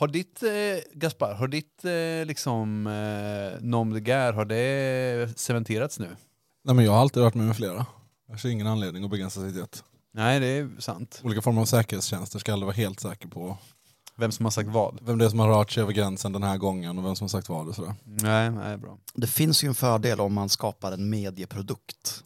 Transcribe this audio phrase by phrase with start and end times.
[0.00, 0.50] Har ditt, eh,
[0.92, 6.16] Gaspar, har ditt eh, liksom eh, nom de guerre, har det cementerats nu?
[6.64, 7.86] Nej men jag har alltid rört mig med flera.
[8.28, 9.84] Jag ser ingen anledning att begränsa sig till ett.
[10.14, 11.20] Nej, det är sant.
[11.24, 13.58] Olika former av säkerhetstjänster ska aldrig vara helt säker på
[14.16, 14.98] Vem som har sagt vad?
[15.02, 17.24] vem det är som har rört sig över gränsen den här gången och vem som
[17.24, 17.94] har sagt vad och sådär.
[18.04, 18.98] Nej, nej, bra.
[19.14, 22.24] Det finns ju en fördel om man skapar en medieprodukt.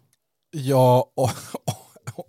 [0.51, 1.31] Ja, och,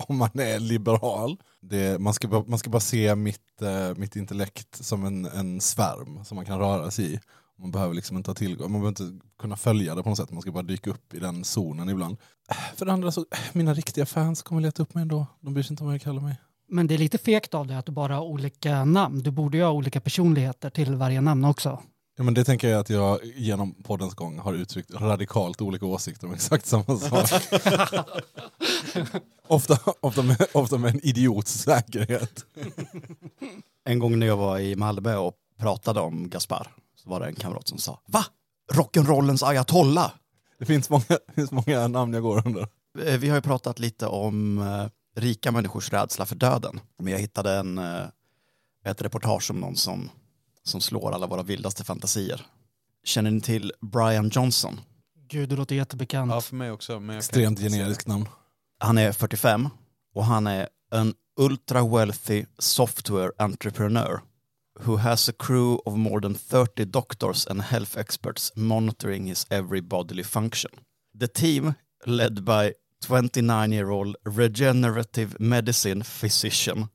[0.08, 1.36] om man är liberal.
[1.70, 5.60] Det, man, ska, bara- man ska bara se mitt, eh, mitt intellekt som en, en
[5.60, 7.20] svärm som man kan röra sig i.
[7.58, 10.30] Man behöver liksom inte ha tillgång, man behöver inte kunna följa det på något sätt,
[10.30, 12.16] man ska bara dyka upp i den zonen ibland.
[12.50, 15.26] Eh, för det andra så, eh, mina riktiga fans kommer leta upp mig ändå.
[15.40, 16.36] De bryr sig inte om vad jag kallar mig.
[16.68, 19.18] Men det är lite fegt av dig att du bara har olika namn.
[19.22, 21.82] Du borde ju ha olika personligheter till varje namn också.
[22.16, 26.26] Ja, men det tänker jag att jag genom poddens gång har uttryckt radikalt olika åsikter
[26.26, 27.30] om exakt samma sak.
[29.48, 32.44] ofta, ofta, med, ofta med en idiots säkerhet.
[33.84, 37.34] En gång när jag var i Malmö och pratade om Gaspar så var det en
[37.34, 38.24] kamrat som sa Va?
[38.72, 40.10] Rock'n'rollens ayatollah?
[40.58, 42.68] Det finns många, det finns många namn jag går under.
[43.04, 44.86] Eh, Vi har ju pratat lite om eh,
[45.20, 46.80] rika människors rädsla för döden.
[46.98, 48.04] Men jag hittade en, eh,
[48.84, 50.10] ett reportage om någon som,
[50.64, 52.46] som slår alla våra vildaste fantasier.
[53.04, 54.80] Känner ni till Brian Johnson?
[55.28, 56.30] Gud, det låter jättebekant.
[56.32, 57.00] Ja, för mig också.
[57.00, 58.28] Men Extremt generiskt namn.
[58.78, 59.68] Han är 45
[60.14, 64.20] och han är en ultra wealthy software entrepreneur
[64.80, 69.80] who has a crew of more than 30 doctors and health experts monitoring his every
[69.80, 70.70] bodily function.
[71.20, 71.74] The team,
[72.06, 72.74] led by
[73.06, 76.88] 29-year-old regenerative medicine physician,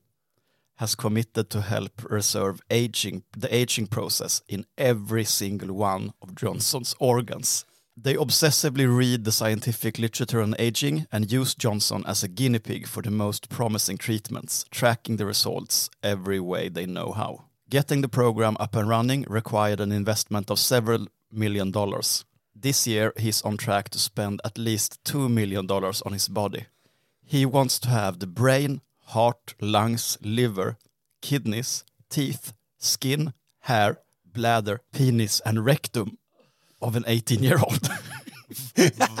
[0.80, 6.94] has committed to help reserve aging, the aging process in every single one of Johnson's
[6.98, 7.66] organs.
[8.02, 12.86] They obsessively read the scientific literature on aging and use Johnson as a guinea pig
[12.86, 17.44] for the most promising treatments, tracking the results every way they know how.
[17.68, 22.24] Getting the program up and running required an investment of several million dollars.
[22.56, 26.66] This year, he's on track to spend at least $2 million on his body.
[27.22, 28.80] He wants to have the brain,
[29.14, 30.74] heart, lungs, liver,
[31.24, 33.32] kidneys, teeth, skin,
[33.62, 33.96] hair,
[34.34, 36.10] bladder, penis, and rectum
[36.78, 37.88] of an 18 year old.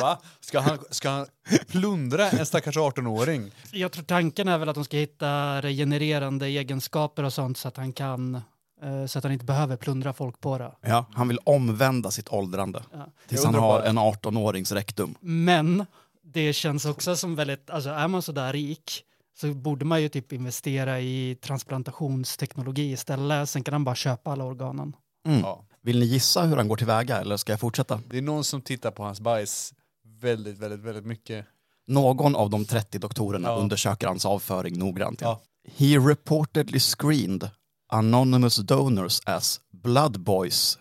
[0.00, 0.18] Va?
[0.40, 1.26] Ska han, ska han
[1.68, 3.50] plundra en stackars 18-åring?
[3.70, 7.76] Jag tror tanken är väl att de ska hitta regenererande egenskaper och sånt så att
[7.76, 8.34] han kan
[8.82, 10.72] eh, så att han inte behöver plundra folk på det.
[10.80, 13.12] ja, han vill omvända sitt åldrande Ja.
[13.28, 15.14] tills han har en 18-årings rektum.
[15.20, 15.86] Men
[16.22, 19.02] det känns också som väldigt, alltså är man så där rik
[19.34, 23.48] så borde man ju typ investera i transplantationsteknologi istället.
[23.48, 24.96] Sen kan han bara köpa alla organen.
[25.26, 25.40] Mm.
[25.40, 25.64] Ja.
[25.82, 28.00] Vill ni gissa hur han går tillväga eller ska jag fortsätta?
[28.10, 29.74] Det är någon som tittar på hans bajs
[30.20, 31.46] väldigt, väldigt, väldigt mycket.
[31.86, 33.56] Någon av de 30 doktorerna Ja.
[33.56, 35.20] undersöker hans avföring noggrant.
[35.20, 35.40] Ja.
[35.76, 37.50] He reportedly screened
[37.88, 40.78] anonymous donors as blood boys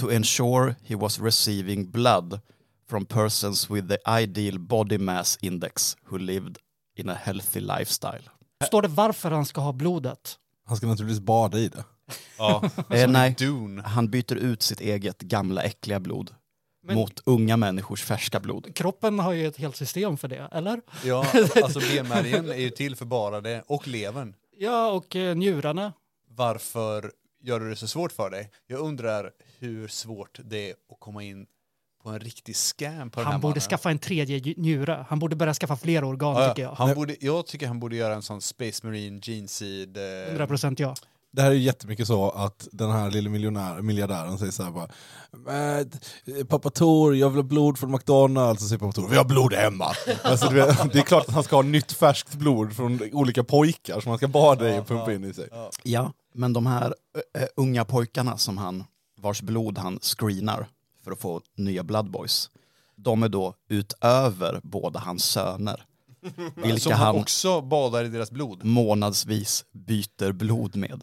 [0.00, 2.40] to ensure he was receiving blood
[2.90, 6.56] from persons with the ideal body mass index who lived
[6.98, 8.22] in a healthy lifestyle.
[8.66, 10.36] Står det varför han ska ha blodet?
[10.66, 11.84] Han ska naturligtvis bada i det.
[12.38, 13.82] Ja, Eh, nej, Dune.
[13.82, 16.34] han byter ut sitt eget gamla äckliga blod
[16.86, 18.74] Men- mot unga människors färska blod.
[18.76, 20.80] Kroppen har ju ett helt system för det, eller?
[21.04, 21.26] Ja,
[21.62, 23.62] alltså benmärgen är ju till för bara det.
[23.66, 24.34] Och levern.
[24.56, 25.92] Ja, och eh, njurarna.
[26.30, 28.50] Varför gör du det så svårt för dig?
[28.66, 31.46] Jag undrar hur svårt det är att komma in
[32.02, 33.60] på en riktig scam på den här Han borde mannen.
[33.60, 35.06] skaffa en tredje ju- njure.
[35.08, 36.72] Han borde börja skaffa fler organ Ja, tycker jag.
[36.74, 39.96] Han borde, jag tycker han borde göra en sån Space Marine Genseed.
[39.96, 40.94] Eh, 100 procent ja.
[41.32, 44.70] Det här är ju jättemycket så att den här lille miljonär, miljardären säger så här
[44.70, 44.88] bara
[45.32, 45.90] "Men,
[46.48, 48.62] Pappa Tor, jag vill ha blod från McDonalds.
[48.62, 49.84] Och säger pappa Tor, vi har blod hemma.
[50.22, 50.60] alltså, det
[50.98, 54.28] är klart att han ska ha nytt färskt blod från olika pojkar som han ska
[54.28, 55.48] bada i och pumpa in i sig.
[55.82, 56.86] Ja, men de här
[57.38, 58.84] uh, unga pojkarna som han,
[59.20, 60.66] vars blod han screenar
[61.08, 62.50] för att få nya Blood Boys,
[62.96, 65.84] de är då utöver båda hans söner.
[66.56, 68.64] Vilka som han han också badar i deras blod.
[68.64, 71.02] månadsvis byter blod med.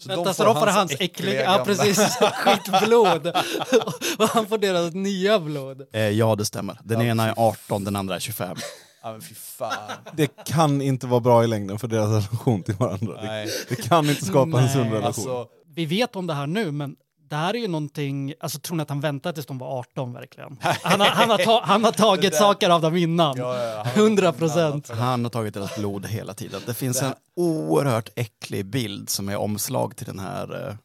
[0.00, 1.98] Så Vänta, så de får hans äckliga, ja gamla- precis,
[2.34, 3.26] skitblod.
[4.18, 5.82] och han får deras nya blod.
[5.92, 6.80] Eh, ja, det stämmer.
[6.84, 8.56] Den Ja, ena är fy 18, den andra är 25.
[9.02, 9.72] Ja men fy fan.
[10.12, 13.20] Det kan inte vara bra i längden för deras relation till varandra.
[13.20, 13.48] Det, Nej.
[13.68, 15.06] det kan inte skapa en sund relation.
[15.06, 16.96] Alltså, Vi vet om det här nu, men
[17.34, 20.12] det här är ju någonting, alltså tror ni att han väntar tills de var 18
[20.12, 20.58] verkligen?
[20.82, 23.36] Han har, han har, ta, han har tagit saker av dem innan.
[23.38, 24.88] ja, ja, han- 100 procent.
[24.88, 26.62] Han har tagit deras blod hela tiden.
[26.66, 30.76] Det finns en oerhört äcklig bild som är omslag till den här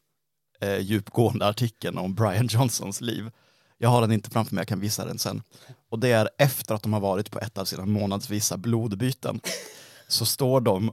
[0.60, 3.30] eh, eh, djupgående artikeln om Brian Johnsons liv.
[3.78, 5.42] Jag har den inte framför mig, jag kan visa den sen.
[5.90, 9.40] Och det är efter att de har varit på ett av sina månadsvisa blodbyten.
[10.08, 10.92] Så står de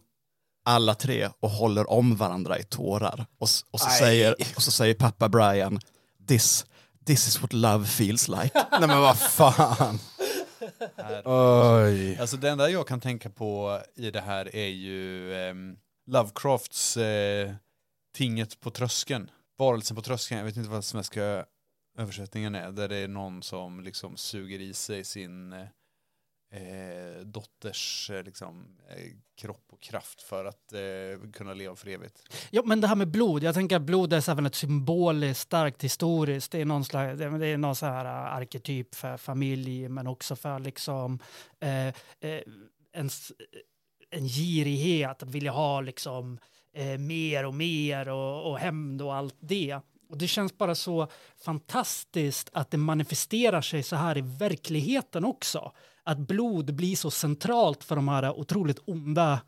[0.68, 3.26] alla tre och håller om varandra i tårar.
[3.38, 5.80] Och, och, så, säger, och så säger pappa Brian,
[6.28, 6.66] this,
[7.06, 8.52] this is what love feels like.
[8.72, 10.00] Nej men vad fan.
[11.26, 12.18] Oj.
[12.20, 15.78] Alltså det enda jag kan tänka på i det här är ju ehm,
[16.08, 17.54] Lovecrafts eh,
[18.16, 19.32] Tinget på tröskeln.
[19.58, 21.46] Varelsen på tröskeln, jag vet inte vad svenska
[21.98, 25.66] översättningen är, där det är någon som liksom suger i sig sin eh,
[26.50, 32.24] eh, dotters eh, liksom, eh, kropp och kraft för att eh, kunna leva för evigt.
[32.50, 35.84] Ja, men det här med blod, jag tänker att blod är även ett symboliskt starkt
[35.84, 36.52] historiskt.
[36.52, 40.36] Det är någon, slags, det är någon så här eh, arketyp för familj, men också
[40.36, 41.20] för liksom
[41.60, 41.94] eh, eh
[42.92, 43.10] en,
[44.10, 46.40] en girighet, att vilja ha liksom
[47.00, 49.80] mer och mer och, och hämnd och allt det.
[50.10, 51.08] Och det känns bara så
[51.46, 55.74] fantastiskt att det manifesterar sig så här i verkligheten också.
[56.08, 59.40] Att blod blir så centralt för de här otroligt onda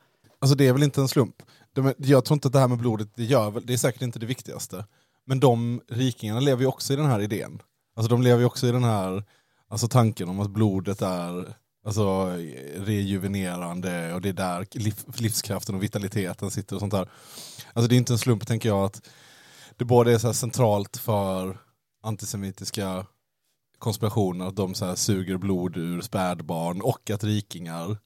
[0.42, 1.36] Alltså det är väl inte en slump.
[1.74, 4.20] De, jag tror inte att det här med blodet, det, gör, det är säkert inte
[4.20, 4.86] det viktigaste.
[5.26, 7.62] Men de rikingarna lever ju också i den här idén.
[7.96, 9.24] Alltså de lever ju också i den här
[9.68, 11.54] alltså tanken om att blodet är
[11.86, 12.26] alltså,
[12.76, 17.10] rejuvenerande och det är där liv, livskraften och vitaliteten sitter och sånt där.
[17.74, 19.10] Alltså det är inte en slump tänker jag att
[19.78, 21.58] det både är så här centralt för
[22.04, 23.06] antisemitiska
[23.80, 27.98] konspirationer, att de så här suger blod ur spädbarn och att rikingar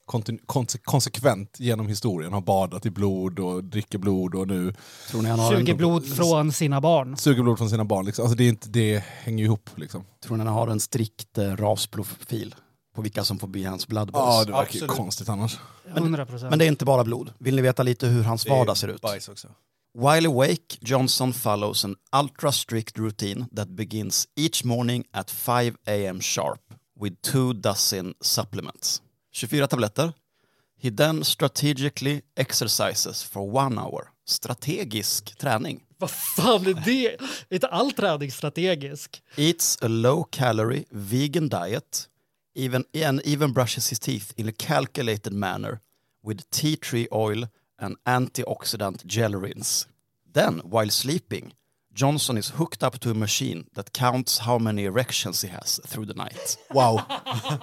[0.48, 4.74] konse- konsekvent genom historien har badat i blod och dricker blod och nu
[5.10, 7.18] Tror ni han har suger en, blod från sina barn.
[7.18, 8.06] suger blod från sina barn.
[8.06, 8.24] Liksom.
[8.26, 9.70] Alltså det, är inte, det hänger ihop.
[9.76, 10.04] Liksom.
[10.26, 12.56] tror ni han har en strikt eh, rasprofil
[12.96, 14.24] på vilka som får bli hans blood boys?
[14.26, 15.58] Ja, det verkar ju konstigt annars.
[15.96, 16.50] 100 procent.
[16.50, 17.34] Men det är inte bara blod.
[17.38, 19.02] Vill ni veta lite hur hans vardag ser ut?
[19.02, 19.48] Bajs också.
[19.96, 26.20] While awake, Johnson follows an ultra strict routine that begins each morning at 5 a.m.
[26.20, 29.02] sharp with two dozen supplements.
[29.34, 30.14] 24 tabletter.
[30.76, 34.12] He then strategically exercises for one hour.
[34.26, 35.82] Strategisk träning.
[35.98, 37.08] Vad fan är det?
[37.50, 39.22] Är inte all träning strategisk?
[39.36, 42.10] Eats a low calorie vegan diet
[42.56, 45.80] even, and even brushes his teeth in a calculated manner
[46.24, 47.48] with tea tree oil
[47.84, 49.88] and antioxidant gel rinse.
[50.34, 51.54] Then, while sleeping,
[51.96, 56.08] Johnson is hooked up to a machine that counts how many erections he has through
[56.14, 56.58] the night.
[56.72, 57.02] Wow.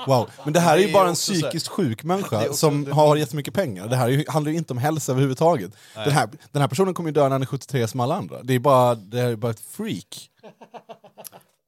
[0.06, 0.30] wow.
[0.44, 3.88] Men det här är ju bara en psykiskt sjuk människa som det- har jättemycket pengar.
[3.88, 5.72] Det här ju, handlar ju inte om hälsa överhuvudtaget.
[5.94, 8.42] Den här, den här personen kommer ju dö när han är 73 som alla andra.
[8.42, 10.30] Det är bara, det är bara ett freak.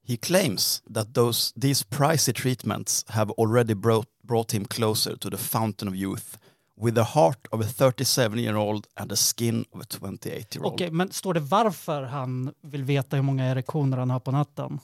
[0.09, 5.37] He claims that those, these pricey treatments have already brought, brought him closer to the
[5.37, 6.39] fountain of youth
[6.81, 10.73] with the heart of a 37-year-old and the skin of a 28-year-old.
[10.75, 14.79] Okej, men står det varför han vill veta hur många erektioner han har på natten?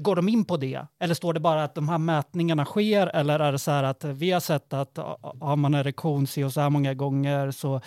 [0.00, 0.86] Går de in på det?
[1.00, 3.06] Eller står det bara att de här mätningarna sker?
[3.06, 4.98] Eller är det så här att vi har sett att
[5.40, 7.80] har man erektion si och så här många gånger så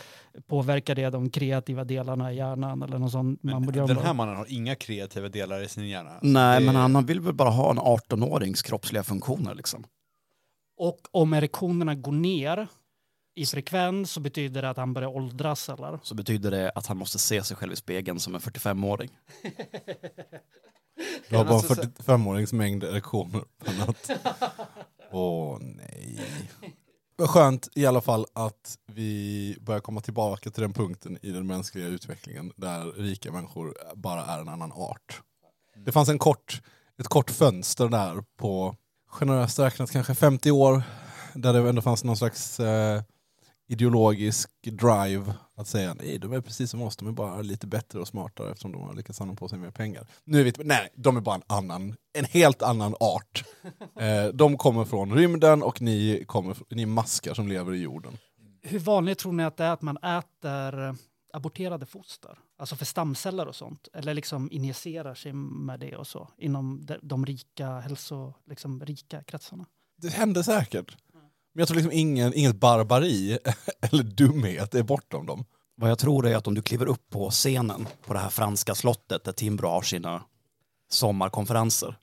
[0.47, 4.35] påverkar det de kreativa delarna i hjärnan eller något sånt man borde Den här mannen
[4.35, 6.12] har inga kreativa delar i sin hjärna.
[6.21, 9.83] Nej, det- men han vill väl bara ha en 18-årings kroppsliga funktioner liksom.
[10.77, 12.68] Och om erektionerna går ner
[13.35, 16.00] i frekvens så betyder det att han börjar åldras eller?
[16.03, 19.09] Så betyder det att han måste se sig själv i spegeln som en 45-åring.
[21.30, 24.09] Du har bara så- 45-årings mängd erektioner per natt.
[25.12, 26.19] Åh nej.
[27.15, 31.47] Vad skönt i alla fall att vi börjar komma tillbaka till den punkten i den
[31.47, 35.21] mänskliga utvecklingen där rika människor bara är en annan art.
[35.85, 36.61] Det fanns en kort,
[36.99, 38.75] ett kort fönster där på
[39.07, 40.83] generöst räknat kanske 50 år
[41.33, 43.02] där det ändå fanns någon slags eh,
[43.68, 48.00] ideologisk drive att säga nej, de är precis som oss, de är bara lite bättre
[48.00, 50.08] och smartare eftersom de har lyckats samla på sig mer pengar.
[50.24, 53.44] Nu är vi, nej, de är bara en annan, en helt annan art.
[54.00, 58.18] Eh, de kommer från rymden och ni, kommer, ni är maskar som lever i jorden.
[58.62, 60.96] Hur vanligt tror ni att det är att man äter
[61.34, 62.40] aborterade foster?
[62.58, 63.88] Alltså för stamceller och sånt?
[63.94, 69.24] Eller liksom injicerar sig med det och så inom de, de rika, hälso, liksom rika
[69.24, 69.66] kretsarna?
[69.98, 70.98] Det händer säkert.
[71.54, 73.38] Men jag tror liksom ingen, inget barbari
[73.81, 75.45] eller dumhet är bortom dem.
[75.76, 78.76] Vad jag tror är att om du kliver upp på scenen på det här franska
[78.76, 80.24] slottet där Timbro har sina
[80.90, 81.98] sommarkonferenser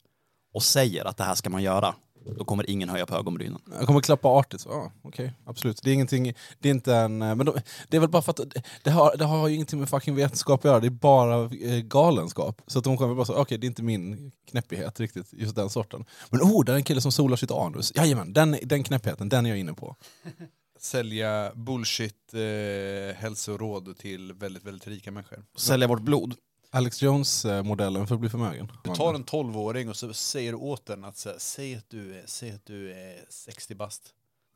[0.54, 3.60] och säger att det här ska man göra, då kommer ingen höja på ögonbrynen.
[3.78, 5.80] Jag kommer klappa artigt, så, ah, okej, absolut.
[5.82, 7.54] Det är ingenting, det är inte en, eh, men de,
[7.88, 8.40] det är väl bara för att
[8.84, 11.80] det har, det har ju ingenting med fucking vetenskap att göra, det är bara eh,
[11.80, 12.62] galenskap.
[12.66, 15.70] Så att de kommer bara säga, okej det är inte min knäppighet riktigt, just den
[15.70, 16.04] sorten.
[16.30, 17.92] Men oh, där är en kille som solar sitt anus.
[17.96, 19.96] Jajamän, den, den knäppigheten, den är jag inne på.
[20.80, 25.44] Sälja bullshit eh, hälsoråd till väldigt, väldigt rika människor.
[25.56, 26.34] Sälja vårt blod.
[26.72, 28.72] Alex Jones-modellen för att bli förmögen.
[28.84, 32.14] Du tar en 12-åring och så säger du åt den att här, säg, att du
[32.18, 34.02] är, säg att du är 60 bast.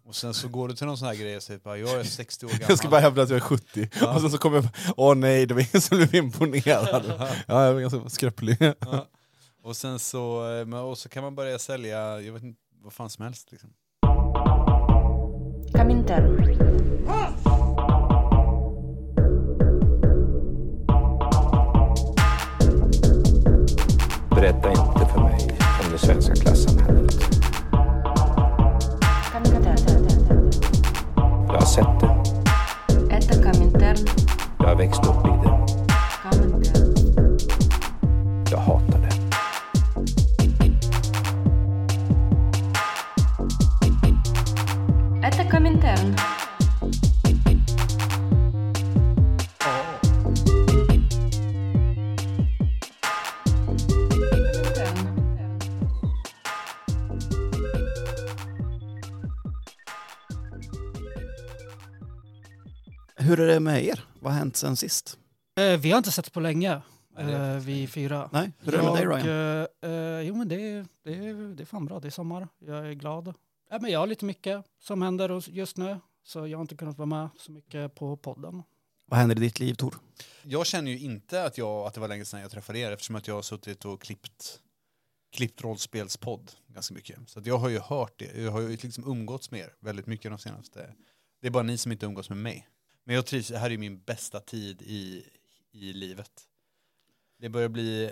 [0.04, 2.04] Och sen så går du till någon sån här grej och säger bara, jag är
[2.04, 2.64] 60 år gammal.
[2.68, 3.88] Jag ska bara hävda att jag är 70.
[4.00, 4.14] Ja.
[4.14, 7.04] Och sen så kommer jag på, åh nej, det var ingen som blev imponerad.
[7.46, 8.56] ja, jag var ganska skröplig.
[8.60, 9.06] Ja.
[9.62, 12.92] Och sen så, eh, men- och så kan man börja sälja, jag vet inte, vad
[12.92, 13.70] fan som helst liksom.
[15.72, 17.43] Comintern.
[24.33, 27.13] Berätta inte för mig om det svenska klassamhället.
[29.33, 29.77] Comintern.
[31.47, 33.15] Jag har sett det.
[33.15, 33.97] Это Коминтерн.
[34.59, 35.67] Jag har växt upp i det.
[36.23, 36.95] Коминтерн.
[38.51, 39.15] Jag hatar det.
[45.27, 46.15] Это Коминтерн.
[46.15, 46.32] Коминтерн.
[63.36, 64.04] Hur är det med er?
[64.20, 65.18] Vad har hänt sen sist?
[65.56, 66.82] Eh, vi har inte sett på länge,
[67.18, 68.28] eh, vi fyra.
[68.32, 69.28] Nej, hur är det med dig Ryan?
[69.82, 72.48] Eh, eh, jo men det, är- det, är- det är fan bra, det är sommar.
[72.58, 73.34] Jag är glad.
[73.70, 76.00] Ja, men jag har lite mycket som händer just nu.
[76.24, 78.62] Så jag har inte kunnat vara med så mycket på podden.
[79.06, 79.94] Vad händer i ditt liv Tor?
[80.42, 83.16] Jag känner ju inte att, jag, att det var länge sedan jag träffade er eftersom
[83.16, 84.60] att jag har suttit och klippt,
[85.36, 87.18] klippt rollspelspodd ganska mycket.
[87.26, 90.06] Så att jag har ju hört det, jag har ju liksom umgåtts med er väldigt
[90.06, 90.94] mycket de senaste...
[91.40, 92.68] Det är bara ni som inte umgås med mig.
[93.04, 95.24] Men jag trivs, det här är min bästa tid i,
[95.72, 96.30] i livet.
[97.38, 98.10] Det börjar bli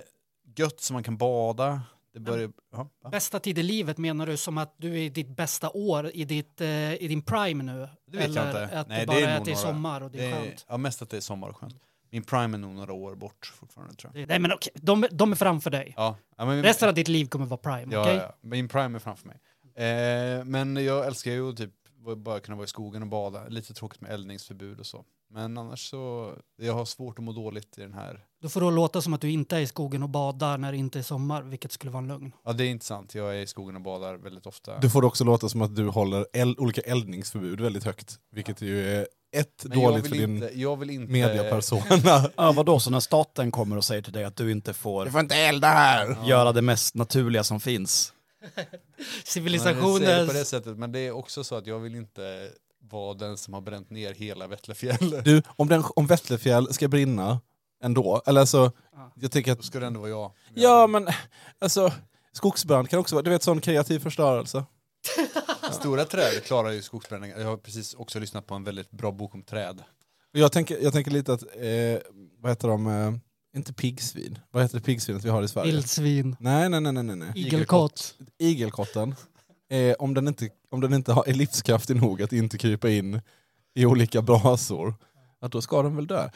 [0.56, 1.82] gött så man kan bada.
[2.14, 2.52] Det börjar...
[2.72, 3.10] Ja, va?
[3.10, 6.24] Bästa tid i livet menar du som att du är i ditt bästa år, i,
[6.24, 7.88] ditt, eh, i din prime nu?
[8.06, 8.80] Det vet jag Eller inte.
[8.80, 10.36] att Nej, det det bara är är, att det är sommar och det är, Det
[10.36, 10.66] är, skönt?
[10.68, 11.74] ja, mest att det är sommar och skönt.
[12.10, 14.22] Min prime är nog några år bort fortfarande tror jag.
[14.22, 15.94] Det- Nej men okej, de, de är framför dig.
[15.96, 18.16] Ja, ja, men, Resten av ditt liv kommer vara prime, Ja, okej?
[18.16, 19.36] ja, min prime är framför mig.
[19.74, 21.70] Eh, men jag älskar ju typ
[22.16, 23.48] bara kunna vara i skogen och bada.
[23.48, 25.04] Lite tråkigt med eldningsförbud och så.
[25.34, 28.24] Men annars så, jag har svårt att må dåligt i den här.
[28.42, 30.78] Då får det låta som att du inte är i skogen och badar när det
[30.78, 32.32] inte är sommar, vilket skulle vara en lögn.
[32.44, 34.78] Ja det är inte sant, jag är i skogen och badar väldigt ofta.
[34.78, 38.18] Du får det också låta som att du håller eld, olika eldningsförbud väldigt högt.
[38.30, 39.06] Vilket ju är
[39.36, 41.12] ett, Men jag dåligt vill för din inte, jag vill inte...
[41.12, 42.30] mediapersona.
[42.36, 45.20] Ja, vadå, så när staten kommer och säger till dig att du inte får får
[45.20, 46.16] inte elda här!
[46.28, 48.12] göra det mest naturliga som finns?
[49.24, 50.26] Civilisationens...
[50.28, 53.54] på det sättet, men det är också så att jag vill inte vara den som
[53.54, 55.20] har bränt ner hela Vättlafjäll.
[55.24, 57.40] Du, om, den, om Vättlefjäll ska brinna
[57.82, 59.12] ändå, eller alltså, Ja.
[59.14, 60.32] jag tycker Då att, ska det ändå vara jag.
[60.54, 61.08] ja men,
[61.58, 61.92] alltså,
[62.32, 64.64] skogsbrand kan också vara, du vet sån kreativ förstörelse.
[65.72, 67.38] Stora träd klarar ju skogsbränningar.
[67.38, 69.82] Jag har precis också lyssnat på en väldigt bra bok om träd.
[70.32, 71.98] Och Jag tänker, jag tänker lite att, eh,
[72.38, 73.12] vad heter de, eh,
[73.56, 75.72] inte piggsvin, vad heter det piggsvinet vi har i Sverige?
[75.72, 78.14] Vildsvin, Nej, nej, nej, nej, nej, igelkott.
[78.38, 79.14] Igelkotten,
[79.70, 83.20] eh, om den inte, om den inte har, är livskraftig nog att inte krypa in
[83.74, 84.94] i olika brasor,
[85.40, 86.30] att då ska den väl dö.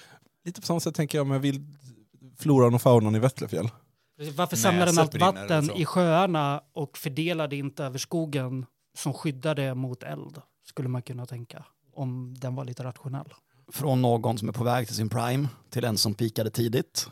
[0.44, 1.76] Lite på samma sätt tänker jag med vild,
[2.38, 3.68] floran och faunan i Vättlafjäll.
[4.34, 5.74] Varför samlar den allt vatten så.
[5.74, 8.66] i sjöarna och fördelar det inte över skogen
[8.98, 10.40] som skyddar det mot eld?
[10.66, 11.64] Skulle man kunna tänka.
[11.92, 13.34] Om den var lite rationell.
[13.72, 17.06] Från någon som är på väg till sin prime till en som pikade tidigt.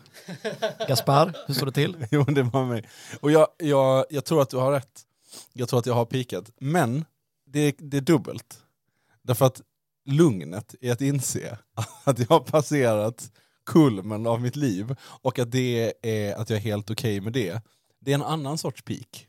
[0.89, 1.97] Gaspar, hur står det till?
[2.11, 2.89] Jo, det var mig.
[3.21, 5.03] Och jag, jag, jag tror att du har rätt.
[5.53, 6.51] Jag tror att jag har pikat.
[6.59, 7.05] Men
[7.47, 8.59] det, det är dubbelt.
[9.23, 9.61] Därför att
[10.07, 11.59] lugnet är att inse
[12.05, 13.31] att jag har passerat
[13.67, 17.63] kulmen av mitt liv och att det är att jag är helt okej med det.
[18.01, 19.29] Det är en annan sorts peak.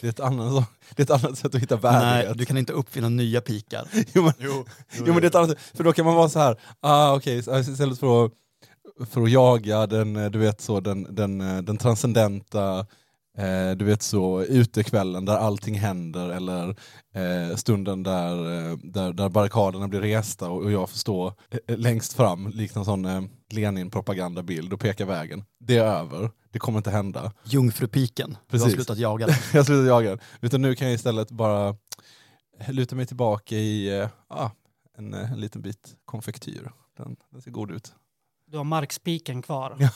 [0.00, 0.64] Det är ett annat,
[0.96, 2.38] det är ett annat sätt att hitta Nej, värdighet.
[2.38, 3.88] du kan inte uppfinna nya pikar.
[4.14, 5.58] Jo, men, Jo, jo, men det är ett annat sätt.
[5.74, 8.32] För då kan man vara så här, ah, okej, så istället för att,
[9.10, 12.86] för att jaga den, eh, du vet så, den, den, eh, den transcendenta,
[13.38, 16.68] eh, du vet så, utekvällen där allting händer eller
[17.14, 18.36] eh, stunden där,
[18.70, 21.26] eh, där, där barrikaderna blir resta och, och jag får stå
[21.66, 23.22] eh, längst fram, likt en sån eh,
[23.54, 25.44] Lenin-propagandabild och peka vägen.
[25.60, 27.32] Det är över, det kommer inte hända.
[27.44, 28.74] Jungfrupiken, du har Precis.
[28.74, 29.36] slutat jaga den.
[29.54, 30.18] jag slutar jaga den.
[30.40, 31.76] Utan nu kan jag istället bara
[32.68, 34.50] luta mig tillbaka i ah,
[34.98, 36.72] en, eh, en liten bit konfektyr.
[36.96, 37.94] Den, den ser god ut.
[38.46, 39.76] Du har markspiken kvar.
[39.78, 39.90] Ja.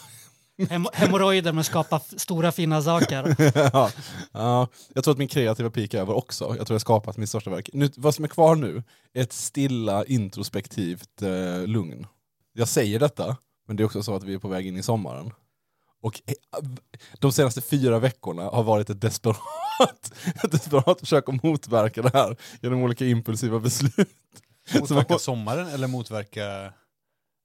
[0.71, 3.37] Hem hemorrojder att skapa stora fina saker.
[3.73, 3.91] ja,
[4.33, 6.45] ja, jag tror att min kreativa peak är över också.
[6.45, 7.71] Jag tror jag har skapat mitt största verk.
[7.73, 8.83] Nu, vad som är kvar nu
[9.15, 12.07] är ett stilla introspektivt eh, lugn.
[12.53, 13.37] Jag säger detta,
[13.69, 15.33] men det är också så att vi är på väg in i sommaren.
[16.01, 16.69] Och eh,
[17.19, 20.13] de senaste fyra veckorna har varit ett desperat,
[20.45, 24.09] ett desperat försök att motverka det här genom olika impulsiva beslut.
[24.81, 26.73] Motverka sommaren eller motverka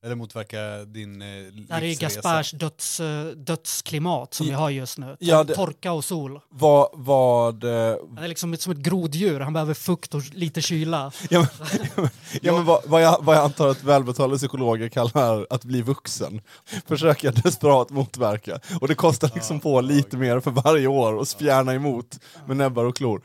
[0.06, 1.96] Eller motverka din eh, Det här är ju.
[1.96, 5.18] Gaspars döds, eh, dödsklimat som vi har just nu.
[5.20, 6.40] Ja, det- Torka och sol.
[6.50, 11.12] Vad, vad, eh, Han är liksom som ett groddjur, han behöver fukt och lite kyla.
[11.30, 11.48] ja,
[11.96, 12.10] men,
[12.42, 16.42] ja, men vad, vad, jag, vad jag antar att välbetalda psykologer kallar att bli vuxen,
[16.88, 18.60] försöker jag desperat motverka.
[18.82, 22.86] Och det kostar liksom på lite mer för varje år och spjärna emot med näbbar
[22.86, 23.22] och klor.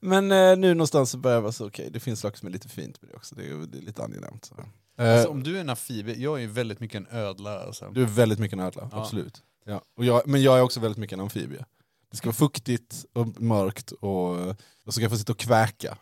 [0.00, 2.52] Men eh, nu någonstans så börjar jag vara så, okej, det finns saker som är
[2.52, 4.44] lite fint med det också, det är, det är lite angenämt.
[4.44, 4.54] Så.
[4.98, 7.60] Eh, Alltså, om du är en amfibie, jag är ju väldigt mycket en ödla.
[7.60, 7.90] Alltså.
[7.94, 9.00] Du är väldigt mycket en ödla, Ja.
[9.02, 9.42] absolut.
[9.64, 9.82] Ja.
[9.96, 11.64] Och jag, men jag är också väldigt mycket en amfibie.
[12.10, 15.98] Det ska vara fuktigt och mörkt och, och så ska jag få sitta och kväka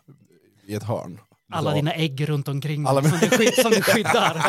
[0.65, 1.19] i ett hörn.
[1.51, 1.75] Alla Ja.
[1.75, 4.35] dina ägg runt omkring Alla som, du skydd, som du skyddar.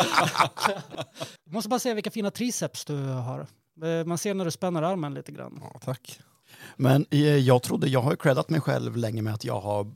[1.45, 3.39] Jag måste bara säga vilka fina triceps du har.
[3.83, 5.59] Eh, Man ser när du spänner armen lite grann.
[5.61, 6.19] Ja, tack.
[6.77, 9.87] Men eh, jag trodde, jag har ju creddat mig själv länge med att jag har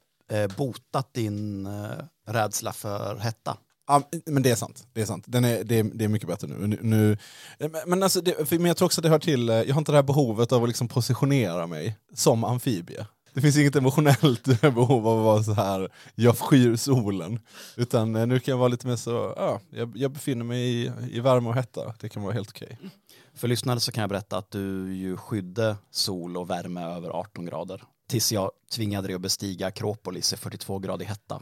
[0.57, 1.67] botat din
[2.27, 3.57] rädsla för hetta.
[3.87, 4.87] Ja, men det är sant.
[4.93, 5.23] Det är, sant.
[5.27, 6.77] Den är, det, är, det är mycket bättre nu.
[6.81, 7.17] nu,
[7.85, 9.91] men- alltså det, men jag tror också att det hör till, eh, jag har inte
[9.91, 13.05] det här behovet av att liksom positionera mig som amfibie.
[13.33, 17.39] Det finns inget emotionellt behov av att vara så här, jag skyr solen.
[17.77, 20.91] Utan eh, nu kan jag vara lite mer så, ja, jag, jag befinner mig i,
[21.11, 21.93] i värme och hetta.
[21.99, 22.77] Det kan vara helt okej.
[23.35, 27.45] För lyssnare så kan jag berätta att du ju skydde sol och värme över 18
[27.45, 27.83] grader.
[28.09, 31.41] Tills jag tvingade dig att bestiga Akropolis i 42 grader hetta.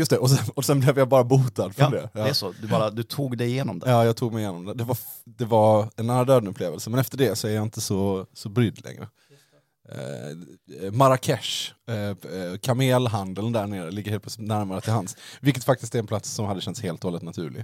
[0.00, 2.08] Just det, och sen, och sen blev jag bara botad från Ja, det.
[2.12, 2.52] det är så.
[2.62, 3.90] Du, bara, du tog dig igenom det.
[3.90, 4.74] Ja, jag tog mig igenom det.
[4.74, 7.80] Det var, det var en nära döden upplevelse, men efter det så är jag inte
[7.80, 9.08] så, så brydd längre.
[9.92, 15.16] Eh, Marrakesh, eh, eh, kamelhandeln där nere ligger helt närmare till hands.
[15.40, 17.60] Vilket faktiskt är en plats som hade känts helt och hållet naturlig.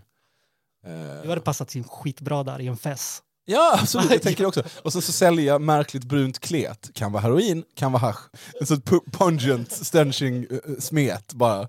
[0.86, 3.22] Eh, Du hade passat in skitbra där i en fess.
[3.48, 4.10] Ja, absolut.
[4.10, 4.62] Jag tänker också.
[4.82, 6.90] Och så, så sälja märkligt brunt klet.
[6.94, 8.30] Kan vara heroin, kan vara hasch.
[8.60, 11.68] En sån pu- pungent, stenching eh, smet bara.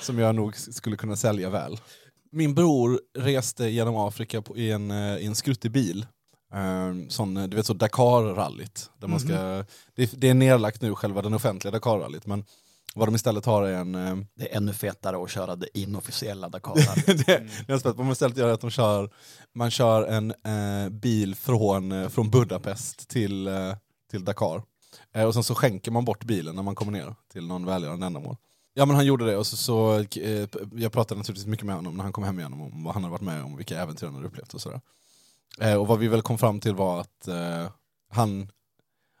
[0.00, 1.80] Som jag nog skulle kunna sälja väl.
[2.32, 6.06] Min bror reste genom Afrika på, i, en, eh, i en skruttig bil.
[6.54, 8.90] Um, sån, eh, du vet så Dakar-rallyt.
[8.98, 9.64] Där man ska,
[9.96, 12.26] det, det är nerlagt nu, själva den offentliga Dakar-rallyt.
[12.26, 12.44] Men
[12.94, 13.94] vad de istället har är en...
[13.94, 16.74] eh, Det är ännu fetare att köra det inofficiella Dakar.
[17.06, 17.26] det,
[17.66, 19.10] det är man istället gör är att de kör,
[19.54, 23.74] man kör en eh, bil från, från Budapest till, eh,
[24.10, 24.62] till Dakar.
[25.14, 28.06] Eh, och sen så skänker man bort bilen när man kommer ner till någon välgörande
[28.06, 28.36] ändamål.
[28.80, 31.96] Ja men han gjorde det och så, så eh, jag pratade naturligtvis mycket med honom
[31.96, 34.14] när han kom hem igen om vad han hade varit med om, vilka äventyr han
[34.14, 34.80] hade upplevt och sådär.
[35.60, 37.66] Eh, och vad vi väl kom fram till var att eh,
[38.10, 38.50] han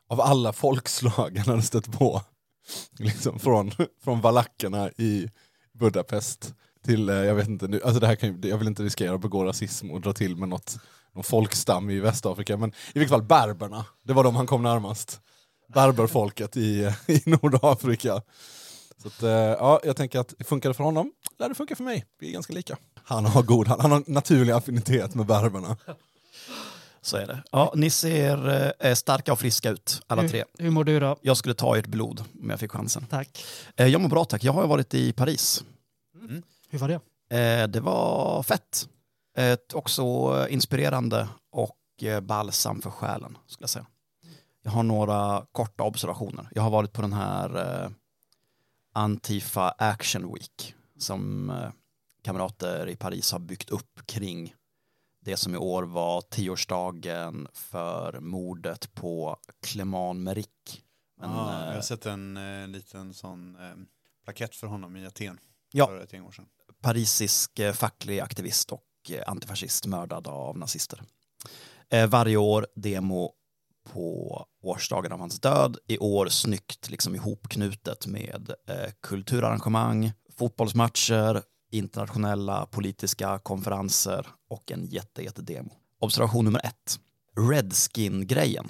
[0.08, 2.22] av alla folkslag han hade stött på,
[2.98, 3.70] liksom från,
[4.04, 5.30] från valackerna i
[5.72, 9.14] Budapest till, eh, jag vet inte, nu, alltså det här kan, jag vill inte riskera
[9.14, 10.78] att begå rasism och dra till med något,
[11.14, 15.20] någon folkstam i Västafrika, men i vilket fall berberna, det var de han kom närmast.
[15.74, 18.22] Berberfolket i, i Nordafrika.
[19.02, 21.84] Så att, eh, ja, jag tänker att funkar det för honom, lär det funka för
[21.84, 22.06] mig.
[22.18, 22.76] Vi är ganska lika.
[22.94, 25.76] Han har god, han, han har naturlig affinitet med berberna.
[27.02, 27.42] Så är det.
[27.50, 30.44] Ja, ni ser eh, starka och friska ut, alla tre.
[30.58, 31.16] Hur, hur mår du då?
[31.22, 33.06] Jag skulle ta ert blod om jag fick chansen.
[33.10, 33.44] Tack.
[33.76, 34.44] Eh, jag mår bra tack.
[34.44, 35.64] Jag har varit i Paris.
[36.70, 37.00] Hur var det?
[37.38, 38.88] Eh, det var fett.
[39.36, 43.86] Eh, också inspirerande och eh, balsam för själen, skulle jag säga.
[44.62, 46.48] Jag har några korta observationer.
[46.54, 47.90] Jag har varit på den här eh,
[48.92, 51.70] Antifa Action Week som eh,
[52.22, 54.54] kamrater i Paris har byggt upp kring
[55.24, 60.46] det som i år var tioårsdagen för mordet på Clément Meric.
[61.20, 63.74] Men, ja, jag eh, har sett en eh, liten sån eh,
[64.24, 65.38] plakett för honom i Aten
[65.72, 65.86] Ja.
[65.86, 66.46] för ett år sedan.
[66.82, 71.02] parisisk eh, facklig aktivist och eh, antifascist mördad av nazister.
[71.90, 73.32] Eh, varje år demo
[73.84, 75.76] på årsdagen av hans död.
[75.86, 85.22] I år snyggt liksom ihopknutet med eh, kulturarrangemang, fotbollsmatcher, internationella politiska konferenser och en jätte,
[85.22, 85.70] jätte demo.
[86.00, 87.00] Observation nummer ett.
[87.50, 88.68] Redskin-grejen.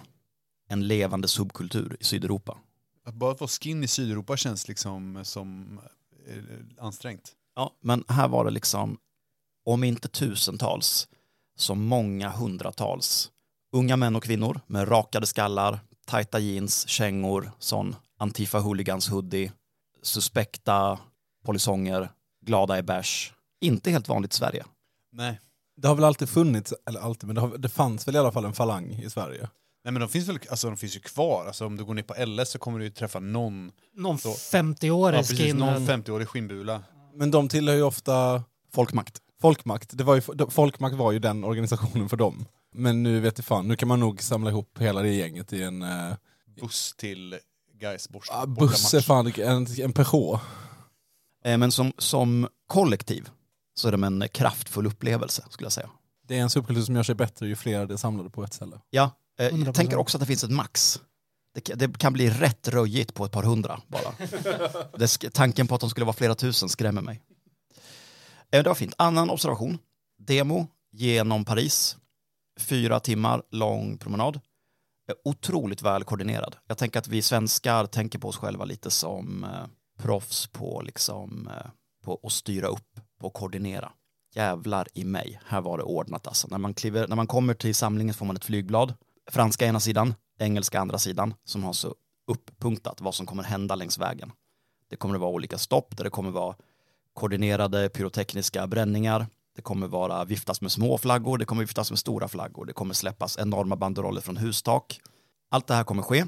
[0.68, 2.58] En levande subkultur i Sydeuropa.
[3.04, 5.80] Att bara få skin i Sydeuropa känns liksom som
[6.26, 7.32] eh, ansträngt.
[7.56, 8.98] Ja, men här var det liksom,
[9.64, 11.08] om inte tusentals,
[11.56, 13.30] så många hundratals
[13.72, 19.52] unga män och kvinnor med rakade skallar, tajta jeans, kängor, sån Antifa Hooligans hoodie,
[20.02, 20.98] suspekta
[21.44, 22.08] polisonger,
[22.46, 23.32] glada i bärs.
[23.60, 24.64] Inte helt vanligt i Sverige.
[25.12, 25.40] Nej.
[25.76, 28.32] Det har väl alltid funnits, eller alltid, men det, har, det fanns väl i alla
[28.32, 29.48] fall en falang i Sverige.
[29.84, 31.46] Nej men de finns väl, alltså de finns ju kvar.
[31.46, 34.28] Alltså om du går ner på LS så kommer du ju träffa någon, Någon Så.
[34.28, 36.82] 50-årig ja, precis, någon 50-årig skinnbula.
[37.14, 39.18] Men de tillhör ju ofta Folkmakt.
[39.40, 39.98] Folkmakt.
[39.98, 42.46] Det var ju, Folkmakt var ju den organisationen för dem.
[42.72, 45.62] Men nu vet jag fan, nu kan man nog samla ihop hela det gänget i
[45.62, 46.14] en uh,
[46.60, 47.38] Buss till
[47.80, 50.40] Gais borta, buss, är fan en, en Peugeot.
[51.44, 53.28] Eh, Men som, som kollektiv
[53.74, 55.90] så är de en kraftfull upplevelse skulle jag säga.
[56.28, 58.52] Det är en subkultur som gör sig bättre ju fler det är samlade på ett
[58.52, 58.80] ställe.
[58.90, 59.64] Ja, eh, 100%.
[59.64, 61.00] jag tänker också att det finns ett max.
[61.54, 64.14] Det, det kan bli rätt röjigt på ett par hundra bara.
[64.98, 67.22] det, tanken på att de skulle vara flera tusen skrämmer mig.
[68.50, 68.94] Eh, det var fint.
[68.98, 69.78] Annan observation.
[70.18, 71.96] Demo genom Paris.
[72.60, 74.40] Fyra timmar lång promenad.
[75.10, 76.56] Eh, otroligt väl koordinerad.
[76.66, 79.66] Jag tänker att vi svenskar tänker på oss själva lite som eh,
[80.02, 81.70] proffs på, liksom, eh,
[82.04, 83.92] på att styra upp, på att koordinera.
[84.34, 86.48] Jävlar i mig, här var det ordnat alltså.
[86.48, 88.94] När man, kliver, när man kommer till samlingen får man ett flygblad.
[89.30, 91.94] Franska ena sidan, engelska andra sidan, som har så
[92.26, 94.32] upppunktat vad som kommer hända längs vägen.
[94.90, 96.56] Det kommer att vara olika stopp där det kommer vara
[97.14, 99.26] koordinerade pyrotekniska bränningar.
[99.56, 102.94] Det kommer vara viftas med små flaggor, det kommer viftas med stora flaggor, det kommer
[102.94, 105.00] släppas enorma banderoller från hustak.
[105.50, 106.24] Allt det här kommer ske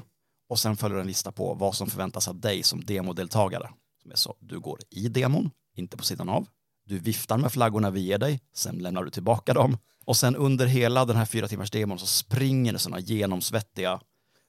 [0.49, 3.69] och sen följer en lista på vad som förväntas av dig som demodeltagare.
[4.01, 6.47] Som är så, du går i demon, inte på sidan av.
[6.85, 9.77] Du viftar med flaggorna vi ger dig, sen lämnar du tillbaka dem.
[10.05, 13.99] Och sen under hela den här fyra timmars demon så springer det sådana genomsvettiga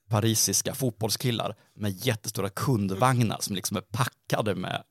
[0.08, 4.82] parisiska fotbollskillar med jättestora kundvagnar som liksom är packade med,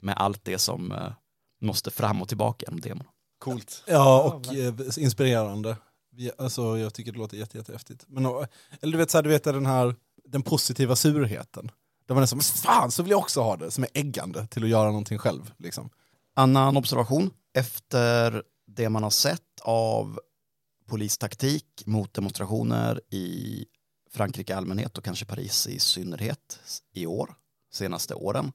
[0.00, 1.12] med allt det som eh,
[1.60, 3.06] måste fram och tillbaka genom demon.
[3.40, 3.82] Coolt.
[3.86, 5.76] Ja, och eh, inspirerande.
[6.12, 8.04] Vi, alltså, jag tycker det låter jätte, jättehäftigt.
[8.08, 8.46] Men, och-
[8.80, 11.70] eller du vet, så här, du vet den här den positiva surheten.
[12.06, 14.62] Där man är som, fan så vill jag också ha det, som är äggande till
[14.64, 15.52] att göra någonting själv.
[15.58, 15.90] Liksom.
[16.34, 17.30] Annan observation.
[17.54, 20.20] Efter det man har sett av
[20.88, 23.64] polistaktik mot demonstrationer i
[24.10, 26.60] Frankrike i allmänhet och kanske Paris i synnerhet
[26.92, 27.34] i år,
[27.72, 28.52] senaste åren,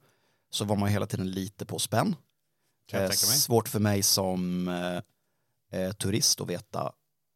[0.49, 2.15] så var man hela tiden lite på spänn.
[2.87, 3.37] Kan jag Eh, tänka mig.
[3.37, 6.91] Svårt för mig som eh, eh, turist att veta,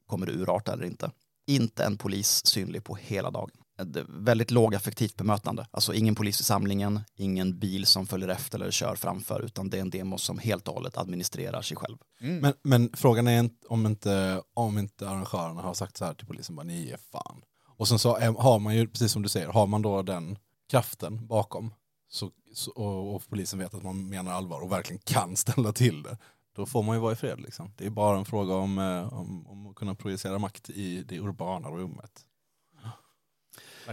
[0.05, 1.11] kommer det urarta eller inte?
[1.47, 3.51] Inte en polis synlig på hela dagen.
[3.79, 5.67] Ett väldigt lågaffektivt bemötande.
[5.71, 9.77] Alltså ingen polis i samlingen, ingen bil som följer efter eller kör framför, utan det
[9.77, 11.97] är en demo som helt och hållet administrerar sig själv.
[12.21, 12.39] Mm.
[12.39, 16.27] Men, men frågan är inte, om, inte, om inte arrangörerna har sagt så här till
[16.27, 17.41] polisen, bara ni är fan.
[17.77, 20.37] Och sen så är, har man ju, precis som du säger, har man då den
[20.69, 21.73] kraften bakom
[22.09, 26.03] så, så, och, och polisen vet att man menar allvar och verkligen kan ställa till
[26.03, 26.17] det,
[26.55, 27.41] då får man ju vara i fred.
[27.41, 27.71] Liksom.
[27.77, 31.19] Det är bara en fråga om, eh, om, om att kunna projicera makt i det
[31.19, 32.25] urbana rummet.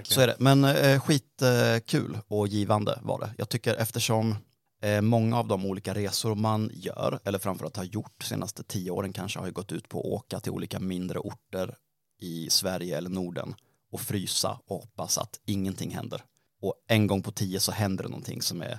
[0.03, 0.37] Så är det.
[0.39, 3.35] Men eh, skitkul eh, och givande var det.
[3.39, 4.35] Jag tycker eftersom
[4.83, 8.91] eh, många av de olika resor man gör, eller framförallt har gjort de senaste tio
[8.91, 11.77] åren kanske, har ju gått ut på att åka till olika mindre orter
[12.21, 13.55] i Sverige eller Norden
[13.93, 16.23] och frysa och hoppas att ingenting händer.
[16.67, 18.79] Och en gång på tio så händer det någonting som är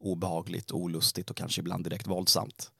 [0.00, 2.70] obehagligt, olustigt och kanske ibland direkt våldsamt.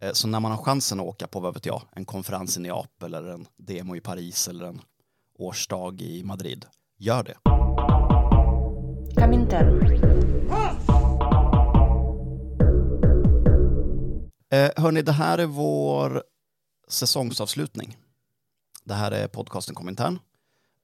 [0.00, 2.60] Eh, Så när man har chansen att åka på, vad vet jag, en konferens i
[2.60, 4.80] Neapel eller en demo i Paris eller en
[5.38, 6.66] årsdag i Madrid,
[6.98, 7.36] gör det.
[14.56, 16.22] Eh, hörni, det här är vår
[16.88, 17.96] säsongsavslutning.
[18.84, 20.18] Det här är podcasten Komintern.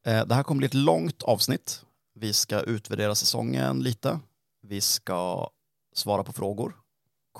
[0.06, 1.84] Eh, det här kommer bli ett långt avsnitt.
[2.14, 4.20] Vi ska utvärdera säsongen lite.
[4.62, 5.50] Vi ska
[5.92, 6.76] svara på frågor.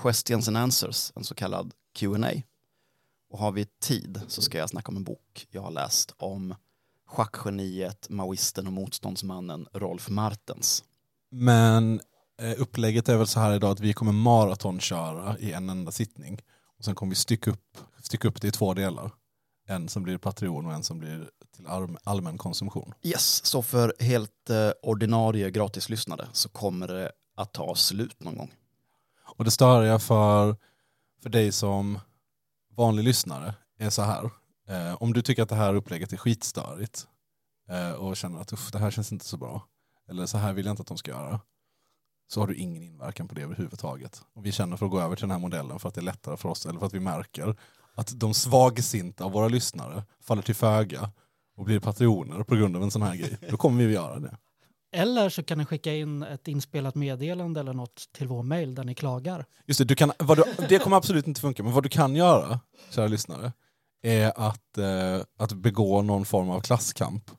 [0.03, 2.33] Questions and answers, en så kallad Q&A.
[3.31, 6.55] Och har vi tid så ska jag snacka om en bok jag har läst om
[7.07, 10.85] schackgeniet, maoisten och motståndsmannen Rolf Martens.
[11.31, 12.01] Men
[12.41, 16.41] eh, upplägget är väl så här idag att vi kommer maratonköra i en enda sittning.
[16.79, 19.11] Och sen kommer vi stycka upp, stycka upp det i två delar.
[19.67, 22.95] En som blir Patreon och en som blir till allm- allmän konsumtion.
[23.03, 28.53] Yes, så för helt eh, ordinarie gratislyssnare så kommer det att ta slut någon gång.
[29.37, 30.57] Och det störiga för,
[31.23, 31.99] för dig som
[32.77, 34.31] vanlig lyssnare är så här.
[34.69, 37.07] Eh, om du tycker att det här upplägget är skitstörigt
[37.69, 39.67] eh, och känner att Uff, det här känns inte så bra,
[40.09, 41.41] eller så här vill jag inte att de ska göra,
[42.29, 44.23] så har du ingen inverkan på det överhuvudtaget.
[44.35, 46.03] Och vi känner för att gå över till den här modellen för att det är
[46.03, 47.57] lättare för oss, eller för att vi märker
[47.95, 51.11] att de svagsinta av våra lyssnare faller till föga
[51.57, 53.39] och blir patroner på grund av en sån här grej.
[53.51, 54.37] Då kommer vi att göra det.
[54.95, 58.85] Eller så kan ni skicka in ett inspelat meddelande eller något till vår mail där
[58.85, 59.47] ni klagar.
[59.67, 62.61] Just det, du kan, du, det kommer absolut inte funka, men vad du kan göra,
[62.91, 63.53] kära lyssnare,
[64.03, 67.31] är att, eh, att begå någon form av klasskamp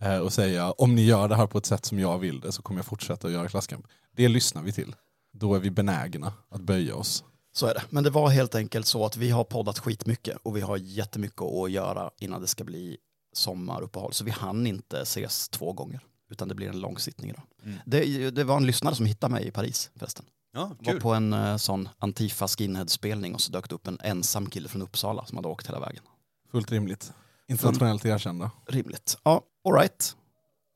[0.00, 2.52] eh, och säga om ni gör det här på ett sätt som jag vill det
[2.52, 3.86] så kommer jag fortsätta att göra klasskamp.
[4.16, 4.94] Det lyssnar vi till.
[5.32, 7.24] Då är vi benägna att böja oss.
[7.58, 7.82] Så är det.
[7.90, 11.42] Men det var helt enkelt så att vi har poddat skitmycket och vi har jättemycket
[11.42, 12.96] att göra innan det ska bli
[13.32, 14.12] sommaruppehåll.
[14.12, 17.42] Så vi hann inte ses två gånger, utan det blir en lång sittning idag.
[17.64, 17.78] Mm.
[17.86, 20.24] Det, det var en lyssnare som hittade mig i Paris förresten.
[20.52, 21.00] Ja, Var kul.
[21.00, 24.82] på en eh, sån Antifa skinhead-spelning och så dök det upp en ensam kille från
[24.82, 26.02] Uppsala som hade åkt hela vägen.
[26.50, 27.12] Fullt rimligt.
[27.48, 28.50] Internationellt erkända.
[28.66, 29.18] Rimligt.
[29.24, 30.16] Ja, all right.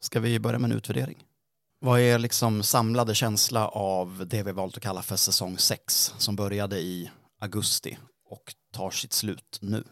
[0.01, 1.25] Ska vi börja med en utvärdering?
[1.85, 6.37] Vad är liksom samlade känsla av det vi valt att kalla för säsong 6 som
[6.37, 9.85] började i augusti och tar sitt slut nu.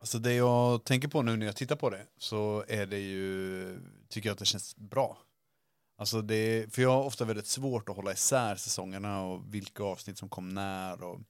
[0.00, 3.78] Alltså det jag tänker på nu när jag tittar på det så är det ju,
[4.08, 5.18] tycker jag att det känns bra.
[5.98, 10.18] Alltså det, för jag har ofta väldigt svårt att hålla isär säsongerna och vilka avsnitt
[10.18, 11.20] som kom när och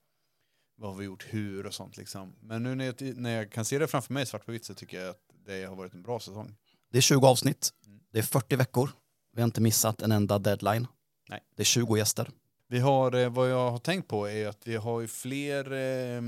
[0.77, 2.35] vad har vi gjort hur och sånt liksom.
[2.40, 4.75] Men nu när jag, när jag kan se det framför mig svart på vitt så
[4.75, 6.55] tycker jag att det har varit en bra säsong.
[6.90, 8.01] Det är 20 avsnitt, Mm.
[8.12, 8.90] det är 40 veckor,
[9.33, 10.87] vi har inte missat en enda deadline.
[11.29, 11.40] Nej.
[11.57, 12.31] Det är 20 gäster.
[12.68, 16.23] Vi har, eh, vad jag har tänkt på är att vi har ju fler eh,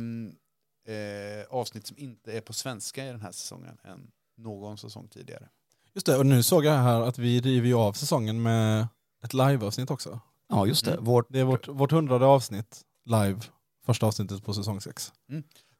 [0.95, 5.49] eh, avsnitt som inte är på svenska i den här säsongen än någon säsong tidigare.
[5.95, 8.88] Just det, och nu såg jag här att vi river ju av säsongen med
[9.25, 10.21] ett liveavsnitt också.
[10.49, 10.93] Ja, just det.
[10.93, 11.05] Mm.
[11.05, 13.40] Vårt, Det är vårt, vårt hundrade avsnitt live,
[13.87, 15.12] första avsnittet på säsong sex.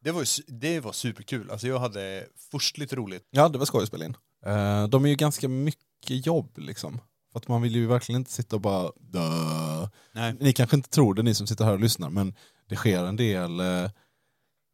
[0.01, 3.29] Det var, ju, det var superkul, alltså jag hade förstligt roligt.
[3.31, 4.17] Ja, det var skoj att spela in.
[4.47, 7.01] Eh, de är ju ganska mycket jobb liksom.
[7.35, 9.89] För att man vill ju verkligen inte sitta och bara Dö.
[10.13, 10.35] Nej.
[10.41, 12.35] Ni kanske inte tror det ni som sitter här och lyssnar men
[12.69, 13.91] det sker en del eh,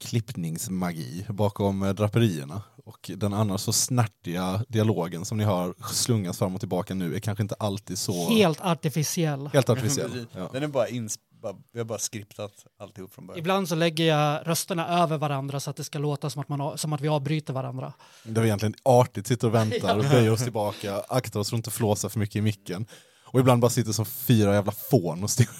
[0.04, 2.62] klippningsmagi bakom eh, draperierna.
[2.84, 7.20] Och den annars så snärtiga dialogen som ni har slungas fram och tillbaka nu är
[7.20, 9.50] kanske inte alltid så Helt artificiell.
[9.52, 10.26] helt artificiell.
[10.34, 10.50] Ja.
[10.52, 13.38] Den är bara ins, bara, vi har bara skriptat alltihop från början.
[13.38, 16.78] Ibland så lägger jag rösterna över varandra så att det ska låta som att, man,
[16.78, 17.92] som att vi avbryter varandra.
[18.22, 21.58] Där vi egentligen artigt sitter och väntar och böjer oss tillbaka, aktar oss för att
[21.58, 22.86] inte flåsa för mycket i micken.
[23.24, 25.50] Och ibland bara sitter som fyra jävla fån och stirrar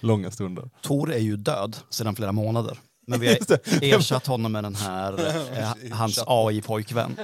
[0.00, 0.70] långa stunder.
[0.82, 2.78] Tor är ju död sedan flera månader.
[3.06, 3.36] Men vi har
[3.82, 5.26] ersatt honom med den här,
[5.58, 7.16] eh, hans AI-pojkvän.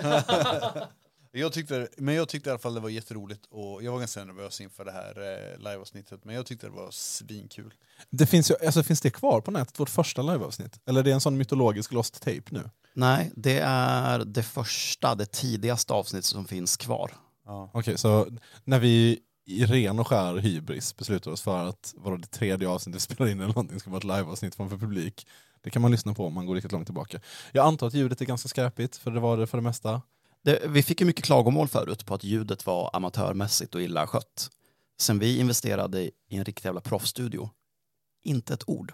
[1.33, 4.25] Jag tyckte, men jag tyckte i alla fall det var jätteroligt och jag var ganska
[4.25, 7.75] nervös inför det här eh, liveavsnittet men jag tyckte det var svinkul.
[8.11, 10.81] Det finns, ju, alltså, finns det kvar på nätet, vårt första liveavsnitt?
[10.87, 12.71] Eller är det en sån mytologisk lost tape nu?
[12.93, 17.11] Nej, det är det första, det tidigaste avsnittet som finns kvar.
[17.47, 17.71] Ja.
[17.75, 18.27] Okej, så
[18.65, 22.97] när vi i ren och skär hybris beslutar oss för att vara det tredje avsnittet
[23.11, 25.27] vi spelar in eller någonting ska vara ett liveavsnitt framför publik.
[25.63, 27.21] Det kan man lyssna på om man går riktigt långt tillbaka.
[27.53, 30.03] Jag antar att ljudet är ganska skräpigt, för det var det för det mesta.
[30.45, 34.51] Det, vi fick ju mycket klagomål förut på att ljudet var amatörmässigt och illa skött.
[35.01, 37.51] Sen vi investerade i en riktig jävla proffsstudio,
[38.25, 38.93] inte ett ord.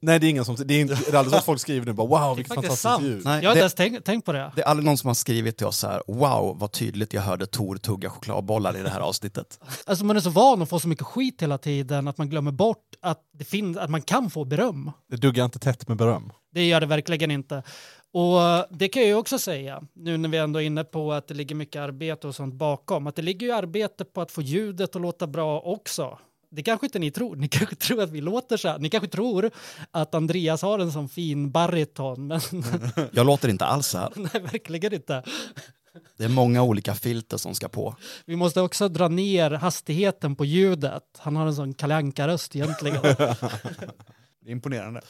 [0.00, 0.56] Nej, det är ingen som...
[0.56, 2.82] Det är, inte, det är aldrig så att folk skriver nu bara wow, vilket fantastiskt
[2.82, 3.04] sant.
[3.04, 3.24] ljud.
[3.24, 4.52] Nej, Jag har inte det, ens tänkt, tänkt på det.
[4.56, 7.22] det är aldrig någon som har skrivit till oss så här, wow vad tydligt jag
[7.22, 9.60] hörde Tor tugga chokladbollar i det här avsnittet.
[9.86, 12.52] Alltså man är så van att få så mycket skit hela tiden att man glömmer
[12.52, 14.92] bort att, det finns, att man kan få beröm.
[15.10, 16.32] Det duggar inte tätt med beröm.
[16.52, 17.62] Det gör det verkligen inte.
[18.12, 21.34] Och det kan jag också säga, nu när vi ändå är inne på att det
[21.34, 24.96] ligger mycket arbete och sånt bakom, att det ligger ju arbete på att få ljudet
[24.96, 26.18] att låta bra också.
[26.50, 27.36] Det kanske inte ni tror.
[27.36, 28.78] Ni kanske tror att vi låter så här.
[28.78, 29.50] Ni kanske tror
[29.90, 32.40] att Andreas har en sån fin bariton, men
[33.12, 34.12] Jag låter inte alls så här.
[34.16, 35.22] nej, verkligen inte.
[36.16, 37.96] Det är många olika filter som ska på.
[38.24, 41.04] Vi måste också dra ner hastigheten på ljudet.
[41.18, 43.02] Han har en sån kalanka röst egentligen.
[44.40, 45.00] Det är imponerande.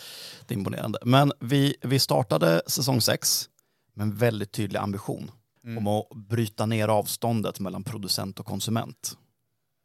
[0.46, 0.98] Det är imponerande.
[1.04, 3.48] Men vi, vi startade säsong 6
[3.94, 5.30] med en väldigt tydlig ambition
[5.64, 5.78] Mm.
[5.78, 9.16] om att bryta ner avståndet mellan producent och konsument.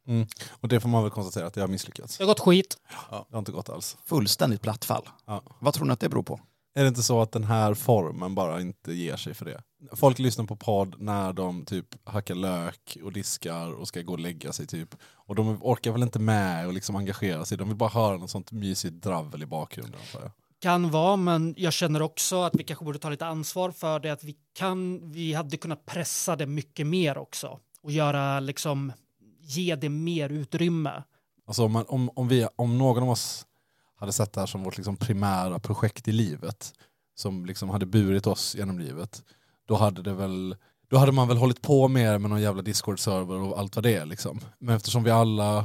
[0.08, 0.28] Mm.
[0.50, 2.18] Och det får man väl konstatera att det har misslyckats.
[2.18, 2.78] Det har gått skit.
[3.10, 3.98] Det har inte gått alls.
[4.06, 5.10] Fullständigt platt fall.
[5.26, 5.44] Ja.
[5.60, 6.40] Vad tror ni att det beror på?
[6.78, 9.64] Är det inte så att den här formen bara inte ger sig för det?
[9.92, 14.20] Folk lyssnar på podd när de typ hackar lök och diskar och ska gå och
[14.20, 14.96] lägga sig typ.
[15.04, 17.58] Och de orkar väl inte med och liksom engagera sig.
[17.58, 20.00] De vill bara höra något sånt mysigt dravel i bakgrunden.
[20.14, 20.32] jag.
[20.60, 24.10] Kan vara, men jag känner också att vi kanske borde ta lite ansvar för det.
[24.10, 27.60] Att vi, kan, vi hade kunnat pressa det mycket mer också.
[27.82, 28.92] Och göra liksom,
[29.40, 31.04] ge det mer utrymme.
[31.48, 33.46] Alltså om, man, om, om, vi, om någon av oss
[33.96, 36.74] hade sett det här som vårt liksom primära projekt i livet,
[37.16, 39.24] som liksom hade burit oss genom livet,
[39.66, 40.56] då hade det väl
[40.88, 43.96] då hade man väl hållit på mer med någon jävla Discord-server och allt vad det
[43.96, 44.06] är.
[44.06, 44.40] Liksom.
[44.60, 45.58] Men eftersom vi alla,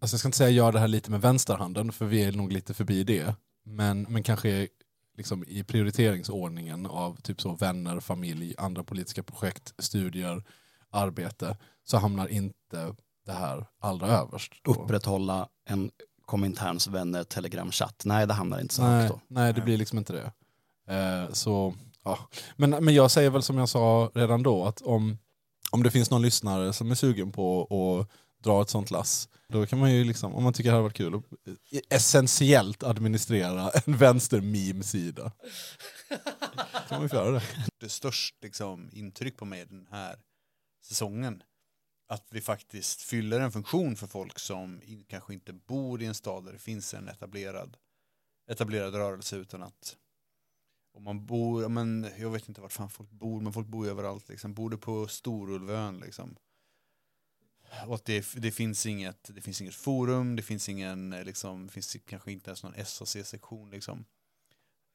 [0.00, 2.52] alltså jag ska inte säga gör det här lite med vänsterhanden, för vi är nog
[2.52, 4.68] lite förbi det, men, men kanske
[5.16, 10.44] liksom i prioriteringsordningen av typ så vänner, familj, andra politiska projekt, studier,
[10.90, 12.94] arbete, så hamnar inte
[13.26, 14.52] det här allra överst.
[14.62, 14.72] då.
[14.72, 15.90] Upprätthålla en
[16.26, 18.02] Kominterns vänner telegramchatt?
[18.04, 19.20] Nej, det hamnar inte så Nej, högt då.
[19.28, 20.32] nej, det blir liksom inte det.
[20.94, 22.18] Eh, så, ja.
[22.56, 25.18] men, men jag säger väl som jag sa redan då, att om,
[25.70, 28.08] om det finns någon lyssnare som är sugen på att
[28.44, 30.96] dra ett sånt lass, då kan man ju liksom, om man tycker det här varit
[30.96, 31.24] kul, att
[31.90, 35.32] essentiellt administrera en vänster-meme-sida.
[36.88, 37.42] kan man ju få göra det.
[37.80, 40.16] Det störst liksom, intryck på mig den här
[40.84, 41.42] säsongen.
[42.12, 46.14] Att vi faktiskt fyller en funktion för folk som in, kanske inte bor i en
[46.14, 47.76] stad där det finns en etablerad,
[48.50, 49.96] etablerad rörelse utan att
[50.94, 53.90] om man bor, men jag vet inte vart fan folk bor, men folk bor ju
[53.90, 54.54] överallt liksom.
[54.54, 56.36] Bor du på Storulvön liksom.
[57.86, 61.96] Och att det, det, finns inget, det finns inget forum, det finns ingen, liksom, finns
[62.06, 64.04] kanske inte ens någon SAC-sektion liksom.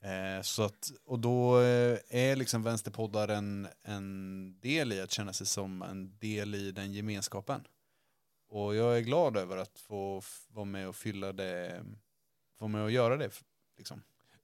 [0.02, 5.34] Eh, så att, och då eh, är liksom vänsterpoddar en, en del i att känna
[5.34, 7.62] sig som en del i den gemenskapen.
[8.50, 11.84] Och jag är glad över att få vara med och fylla det,
[12.60, 13.30] få vara med och göra det.
[13.78, 14.02] Liksom.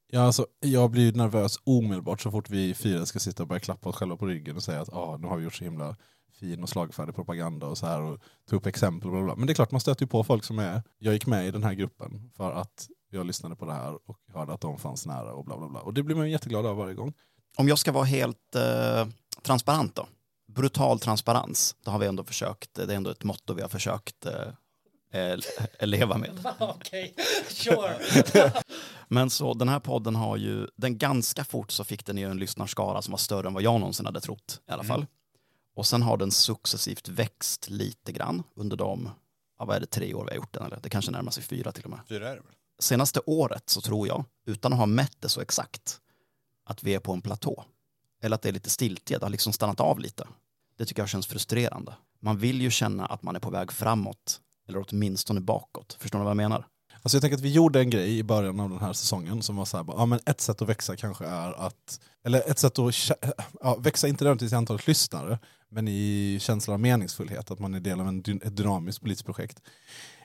[0.08, 3.60] Ja, alltså, jag blir ju nervös omedelbart så fort vi fyra ska sitta och börja
[3.60, 5.96] klappa oss själva på ryggen och säga att ah, nu har vi gjort så himla
[6.32, 9.10] fin och slagfärdig propaganda och så här och ta upp exempel.
[9.10, 9.36] Och bla bla.
[9.36, 11.52] Men det är klart man stöter ju på folk som är, jag gick med i
[11.52, 15.06] den här gruppen för att jag lyssnade på det här och hörde att de fanns
[15.06, 15.80] nära och bla bla bla.
[15.80, 17.13] Och det blir man ju jätteglad av varje gång.
[17.58, 19.08] Om jag ska vara helt eh,
[19.41, 20.08] transparent då.
[20.47, 24.26] Brutal transparens, det har vi ändå försökt, det är ändå ett motto vi har försökt
[24.26, 25.39] eh, eh,
[25.88, 26.32] leva med.
[26.60, 27.15] Okej,
[27.49, 27.97] sure.
[29.08, 32.38] Men så den här podden har ju, den ganska fort så fick den ju en
[32.38, 35.06] lyssnarskara som var större än vad jag någonsin hade trott i alla fall.
[35.76, 39.10] Och sen har den successivt växt lite grann under de,
[39.60, 40.80] ja, vad är det, tre år vi har gjort den eller?
[40.84, 41.99] Det kanske närmar sig fyra till och med.
[42.08, 42.54] Fyra är det väl?
[42.84, 46.00] Senaste året så tror jag, utan att ha mätt det så exakt,
[46.65, 47.63] att vi är på en platå.
[48.22, 50.28] Eller att det är lite stiltje, det har liksom stannat av lite.
[50.78, 51.93] Det tycker jag känns frustrerande.
[52.19, 55.98] Man vill ju känna att man är på väg framåt, eller åtminstone bakåt.
[56.00, 56.67] Förstår ni vad jag menar?
[57.02, 59.56] Alltså jag tänker att vi gjorde en grej i början av den här säsongen som
[59.56, 62.60] var så här, bara, ja men ett sätt att växa kanske är att, eller ett
[62.60, 63.10] sätt att
[63.62, 67.80] ja, växa inte nödvändigtvis i antalet lyssnare, men i känslan av meningsfullhet, att man är
[67.80, 69.62] del av en, ett dynamiskt politiskt projekt,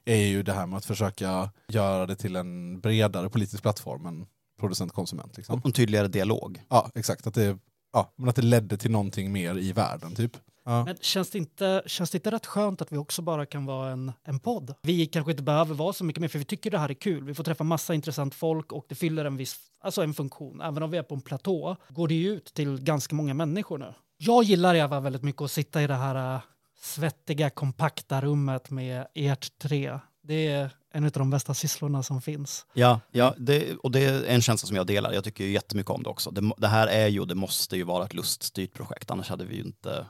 [0.04, 4.26] är ju det här med att försöka göra det till en bredare politisk plattform än
[4.60, 5.36] producent-konsument.
[5.36, 5.58] Liksom.
[5.58, 6.62] Och en tydligare dialog.
[6.68, 7.26] Ja, exakt.
[7.26, 7.58] Att det,
[7.92, 10.36] ja, men att det ledde till någonting mer i världen, typ.
[10.64, 10.84] Ja.
[10.84, 13.90] Men känns det, inte, känns det inte rätt skönt att vi också bara kan vara
[13.90, 14.74] en, en podd?
[14.82, 17.24] Vi kanske inte behöver vara så mycket mer, för vi tycker det här är kul.
[17.24, 20.60] Vi får träffa massa intressant folk och det fyller en viss, alltså en funktion.
[20.60, 23.78] Även om vi är på en platå går det ju ut till ganska många människor
[23.78, 23.94] nu.
[24.16, 26.40] Jag gillar i alla fall väldigt mycket att sitta i det här äh,
[26.80, 29.98] svettiga, kompakta rummet med ert tre.
[30.22, 32.66] Det är en av de bästa sysslorna som finns.
[32.74, 35.12] Ja, ja det, och det är en känsla som jag delar.
[35.12, 36.30] Jag tycker ju jättemycket om det också.
[36.30, 39.56] Det, det här är ju, det måste ju vara ett luststyrt projekt, annars hade vi
[39.56, 40.06] ju inte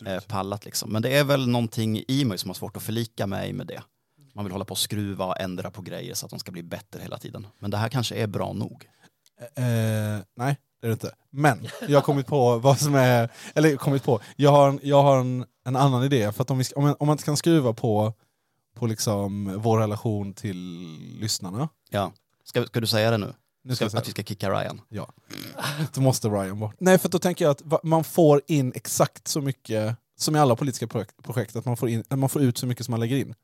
[0.00, 0.92] Mm, eh, pallat liksom.
[0.92, 3.82] Men det är väl någonting i mig som har svårt att förlika mig med det.
[4.34, 6.62] Man vill hålla på och skruva och ändra på grejer så att de ska bli
[6.62, 7.46] bättre hela tiden.
[7.58, 8.88] Men det här kanske är bra nog.
[9.54, 11.14] Eh, nej, det är det inte.
[11.30, 15.02] Men jag har kommit på vad som är, eller kommit på, jag har, en- jag
[15.02, 16.32] har en, en annan idé.
[16.32, 18.12] För att om, vi om, man, om man inte kan skruva på,
[18.74, 20.56] på liksom vår relation till
[21.20, 22.12] lyssnarna, Ja.
[22.44, 23.34] Ska, ska du säga det nu?
[23.64, 24.80] nu ska Ska, att vi ska kicka Ryan?
[24.88, 25.08] Ja.
[25.94, 26.74] Då måste Ryan bort.
[26.78, 30.56] Nej, för då tänker jag att man får in exakt så mycket, som i alla
[30.56, 33.00] politiska projekt, projekt att man får, in, att man får ut så mycket som man
[33.00, 33.34] lägger in.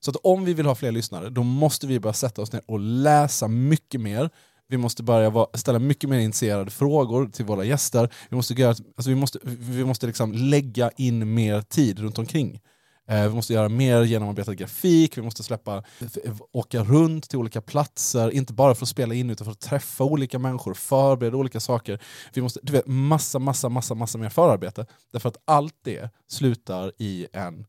[0.00, 2.62] Så att om vi vill ha fler lyssnare, då måste vi börja sätta oss ner
[2.66, 4.30] och läsa mycket mer.
[4.68, 8.12] Vi måste börja vara, ställa mycket mer initierade frågor till våra gäster.
[8.28, 12.60] Vi måste, göra, alltså vi måste, vi måste liksom lägga in mer tid runt omkring.
[13.08, 15.84] Eh, vi måste göra mer genomarbetad grafik, vi måste släppa,
[16.52, 20.04] åka runt till olika platser, inte bara för att spela in utan för att träffa
[20.04, 22.02] olika människor, förbereda olika saker.
[22.34, 24.86] Vi måste, du vet, massa, massa, massa, massa mer förarbete.
[25.12, 27.66] Därför att allt det slutar i en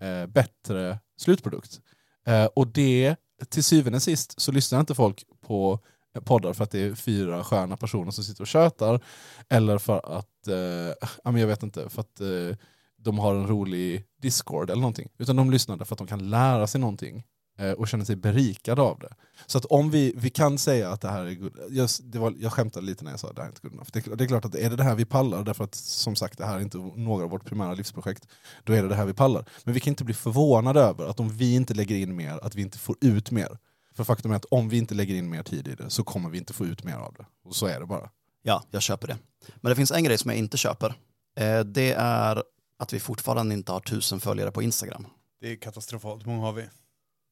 [0.00, 1.80] eh, bättre slutprodukt.
[2.26, 3.16] Eh, och det,
[3.48, 5.80] till syvende och sist, så lyssnar inte folk på
[6.20, 9.00] poddar för att det är fyra sköna personer som sitter och tjötar,
[9.48, 12.56] eller för att, eh, jag vet inte, för att eh,
[12.98, 15.08] de har en rolig Discord eller någonting.
[15.18, 17.24] Utan de lyssnar därför att de kan lära sig någonting
[17.58, 19.14] eh, och känner sig berikade av det.
[19.46, 22.34] Så att om vi, vi kan säga att det här är good, jag, det var,
[22.38, 23.88] jag skämtade lite när jag sa att det här är inte good enough.
[23.92, 26.16] Det, är- det är klart att är det det här vi pallar, därför att som
[26.16, 28.28] sagt det här är inte några av vårt primära livsprojekt,
[28.64, 29.44] då är det det här vi pallar.
[29.64, 32.54] Men vi kan inte bli förvånade över att om vi inte lägger in mer, att
[32.54, 33.58] vi inte får ut mer.
[33.96, 36.30] För faktum är att om vi inte lägger in mer tid i det så kommer
[36.30, 37.26] vi inte få ut mer av det.
[37.44, 38.10] Och så är det bara.
[38.42, 39.18] Ja, jag köper det.
[39.56, 40.94] Men det finns en grej som jag inte köper.
[41.40, 42.42] Eh, det är
[42.78, 45.06] att vi fortfarande inte har tusen följare på Instagram.
[45.40, 46.26] Det är katastrofalt.
[46.26, 46.68] Hur många har vi?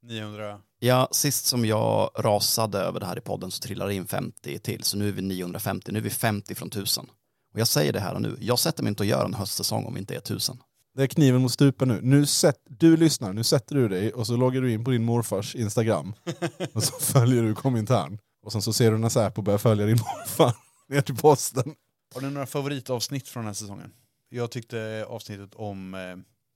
[0.02, 0.60] 900?
[0.78, 4.58] Ja, sist som jag rasade över det här i podden så trillade det in 50
[4.58, 7.06] till, så nu är vi 950, nu är vi 50 från 1000.
[7.54, 9.84] Och jag säger det här och nu, jag sätter mig inte och gör en höstsäsong
[9.84, 10.58] om vi inte är 1000.
[10.94, 12.00] Det är kniven mot strupen nu.
[12.02, 15.04] nu sätt, du lyssnar, nu sätter du dig och så loggar du in på din
[15.04, 16.14] morfars Instagram.
[16.72, 18.18] och så följer du kommentaren.
[18.42, 20.56] Och sen så ser du när Säpo börjar följa din morfar
[20.88, 21.74] ner till posten.
[22.14, 23.92] Har du några favoritavsnitt från den här säsongen?
[24.28, 25.98] Jag tyckte avsnittet om eh,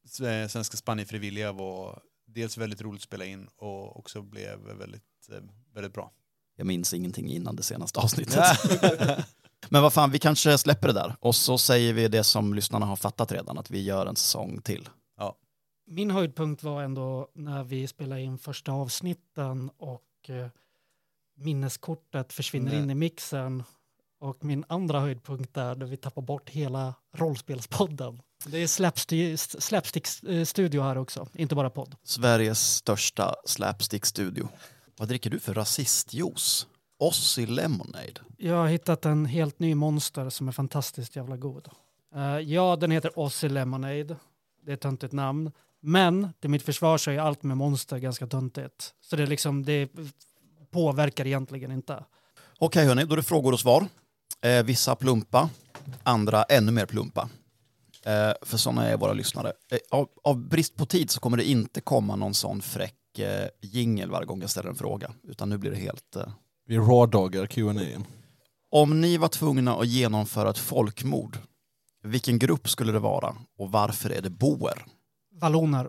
[0.09, 5.39] Sve- Svenska Spanienfrivilliga var dels väldigt roligt att spela in och också blev väldigt, eh,
[5.75, 6.11] väldigt bra.
[6.57, 8.45] Jag minns ingenting innan det senaste avsnittet.
[9.69, 11.17] Men vad fan, vi kanske släpper det där.
[11.21, 14.61] Och så säger vi det som lyssnarna har fattat redan, att vi gör en säsong
[14.63, 14.89] till.
[15.89, 20.47] Min höjdpunkt var ändå när vi spelade in första avsnitten och eh,
[21.37, 22.81] minneskortet försvinner Nej.
[22.83, 23.63] in i mixen
[24.21, 28.23] Och min andra höjdpunkt är när vi tappar bort hela rollspelspodden.
[28.47, 31.97] Det är slapsti- slapstick-studio här också, inte bara podd.
[32.03, 34.49] Sveriges största slapstick-studio.
[34.97, 36.67] Vad dricker du för rasistjuice?
[36.99, 38.21] Ossi Lemonade.
[38.37, 41.69] Jag har hittat en helt ny monster som är fantastiskt jävla god.
[42.15, 44.17] Eh, ja, den heter Aussie Lemonade.
[44.65, 45.53] Det är ett töntigt namn.
[45.81, 48.95] Men till mitt försvar så är allt med monster ganska töntigt.
[49.01, 49.91] Så det, är liksom, det
[50.71, 52.05] påverkar egentligen inte.
[52.59, 53.87] Okej hörni, då är det frågor och svar.
[54.41, 55.51] Eh, vissa plumpa,
[56.03, 57.29] andra ännu mer plumpa.
[58.05, 59.53] Eh, för sådana är våra lyssnare.
[59.71, 63.49] Eh, av, av brist på tid så kommer det inte komma någon sån fräck eh,
[63.61, 65.11] jingel varje gång jag ställer en fråga.
[65.23, 66.17] Utan nu blir det helt...
[66.69, 68.03] Vi rawdoggar Q&A.
[68.71, 71.39] Om ni var tvungna att genomföra ett folkmord,
[72.03, 74.85] vilken grupp skulle det vara och varför är det boer?
[75.41, 75.89] Valloner.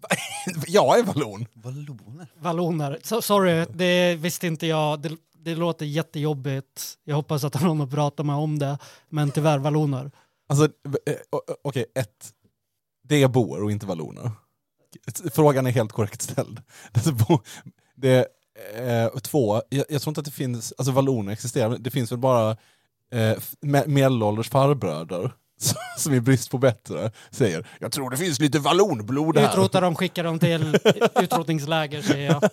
[0.66, 1.46] Jag är vallon.
[1.54, 2.32] Valloner?
[2.36, 2.98] Valloner.
[3.02, 5.00] So, sorry, det visste inte jag.
[5.00, 6.98] Det, det låter jättejobbigt.
[7.04, 8.78] Jag hoppas att någon har pratat med om det.
[9.08, 10.10] Men tyvärr, valloner.
[10.48, 11.16] Alltså, eh,
[11.64, 12.32] okej, ett.
[13.04, 14.30] Det är boer och inte valloner.
[15.32, 16.62] Frågan är helt korrekt ställd.
[17.96, 18.26] Det,
[18.76, 22.18] eh, två, jag, jag tror inte att det finns, alltså valloner existerar, det finns väl
[22.18, 22.50] bara
[23.12, 25.32] eh, me- medelålders farbröder
[25.98, 29.48] som i brist på bättre säger jag tror det finns lite vallonblod här.
[29.48, 30.78] Utrota dem, skicka dem till
[31.20, 32.50] utrotningsläger, säger jag.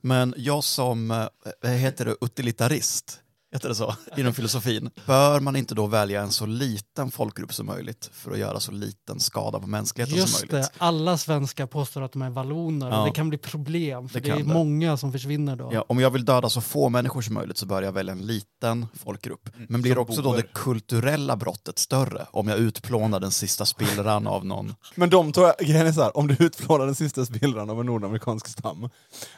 [0.00, 1.26] Men jag som, eh,
[1.62, 3.20] vad heter det, utilitarist,
[3.52, 7.66] heter det så, inom filosofin, bör man inte då välja en så liten folkgrupp som
[7.66, 10.50] möjligt för att göra så liten skada på mänskligheten som Just möjligt?
[10.72, 12.90] det, alla svenskar påstår att de är valloner.
[12.90, 13.04] Ja.
[13.04, 14.44] Det kan bli problem, för Det det, är det.
[14.44, 15.70] många som försvinner då.
[15.72, 18.26] Ja, om jag vill döda så få människor som möjligt så bör jag välja en
[18.26, 19.48] liten folkgrupp.
[19.68, 20.36] Men blir som också då boer.
[20.42, 24.74] det kulturella brottet större om jag utplånar den sista spillran av någon?
[24.94, 27.80] Men de tror jag, grejen är så här, om du utplånar den sista spillran av
[27.80, 28.90] en nordamerikansk stam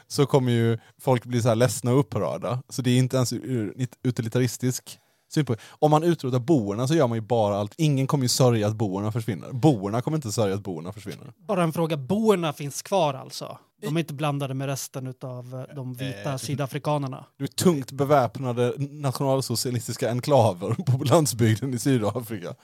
[0.07, 2.61] så kommer ju folk bli så här ledsna och upprörda.
[2.69, 4.99] Så det är inte ens ur ur utilitaristisk
[5.33, 5.61] synpunkt.
[5.69, 7.73] Om man utrotar boerna så gör man ju bara allt.
[7.77, 9.51] Ingen kommer ju sörja att boerna försvinner.
[9.51, 11.33] Boerna kommer inte sörja att boerna försvinner.
[11.47, 13.57] Bara en fråga, boerna finns kvar alltså?
[13.81, 16.37] De är inte blandade med resten av de vita Eh.
[16.37, 17.25] sydafrikanerna?
[17.37, 22.49] Du är tungt beväpnade nationalsocialistiska enklaver på landsbygden i Sydafrika.
[22.49, 22.55] Uh,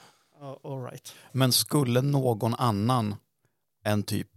[0.72, 1.12] all right.
[1.32, 3.14] Men skulle någon annan
[3.84, 4.28] än typ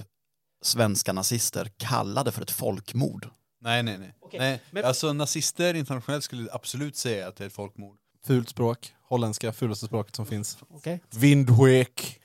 [0.63, 3.27] svenska nazister kalla det för ett folkmord?
[3.63, 4.13] Nej, nej, nej.
[4.21, 4.59] Okej, nej.
[4.71, 7.97] men- Alltså nazister internationellt skulle absolut säga att det är ett folkmord.
[8.25, 10.57] Fult språk, holländska, fulaste språket som finns.
[10.69, 10.99] Okej.
[11.15, 12.19] Vindwek.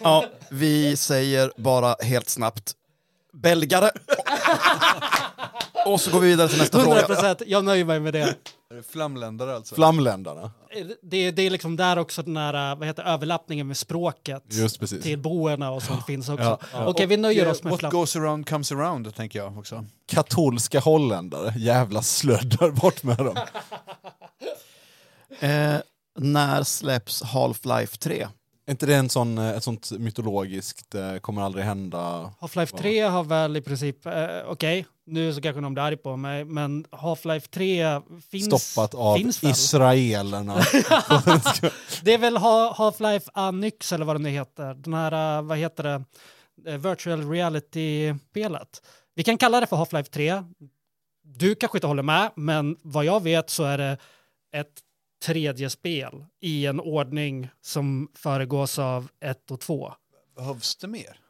[0.00, 2.72] Ja, vi säger bara helt snabbt
[3.32, 3.90] belgare.
[5.86, 7.06] Och så går vi vidare till nästa 100 fråga.
[7.06, 8.36] procent, jag nöjer mig med det.
[8.70, 9.74] Är det Flamländare alltså?
[9.74, 10.50] Flamländarna.
[11.02, 11.30] det.
[11.30, 15.02] Det är liksom där också den här vad heter, överlappningen med språket Just precis.
[15.02, 16.42] till boerna och sånt finns också.
[16.44, 16.86] Ja, ja.
[16.86, 17.92] Okej, vi nöjer Och, oss med What flam.
[17.92, 19.84] goes around comes around, tänker jag också.
[20.08, 21.54] Katolska holländare.
[21.56, 23.36] Jävla slöddar, bort med dem.
[25.40, 25.74] Eh,
[26.18, 28.28] när släpps Half-Life 3?
[28.66, 32.32] Är inte det en sån, eh, ett sånt mytologiskt, eh, kommer aldrig hända?
[32.40, 36.16] Half-Life 3 har väl i princip, eh, okej, nu så kanske någon blir arg på
[36.16, 38.00] mig, men Half-Life 3
[38.30, 39.50] finns, Stoppat av finns väl?
[39.50, 40.54] israelerna.
[42.02, 44.74] Det är väl Ha- Half-Life Anyx eller vad det nu heter.
[44.74, 46.04] Den här, eh, vad heter det,
[46.78, 48.82] virtual reality-spelet.
[49.14, 50.42] Vi kan kalla det för Half-Life 3.
[51.24, 53.98] Du kanske inte håller med, men vad jag vet så är det
[54.56, 54.72] ett
[55.22, 59.92] tredje spel i en ordning som föregås av ett och två.
[60.36, 61.20] Behövs det mer?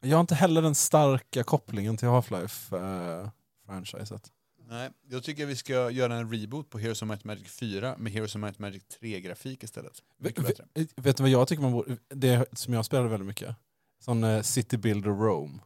[0.00, 4.32] Jag har inte heller den starka kopplingen till Half-Life-franchiset.
[4.68, 8.12] Nej, jag tycker vi ska göra en reboot på Heroes of Might Magic 4 med
[8.12, 10.02] Heroes of Might Magic 3-grafik istället.
[10.18, 10.64] Bättre.
[10.96, 13.56] Vet du vad jag tycker man borde, det som jag spelade väldigt mycket?
[14.00, 15.58] Sån eh, City Builder Rome.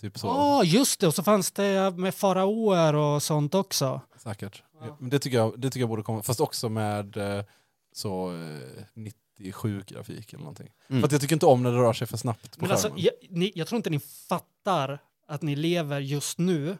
[0.00, 1.06] Typ så, Ja, just det.
[1.06, 4.00] Och så fanns det med faraoer och sånt också.
[4.16, 4.62] säkert.
[4.80, 4.96] Ja.
[5.00, 7.44] Men det tycker, jag, det tycker jag borde komma, fast också med eh,
[7.92, 10.70] så eh, 97 grafik eller någonting.
[10.88, 11.00] Mm.
[11.02, 12.88] För att jag tycker inte om när det rör sig för snabbt på Men alltså,
[12.88, 13.04] skärmen.
[13.04, 16.78] jag, ni, jag tror inte ni fattar att ni lever just nu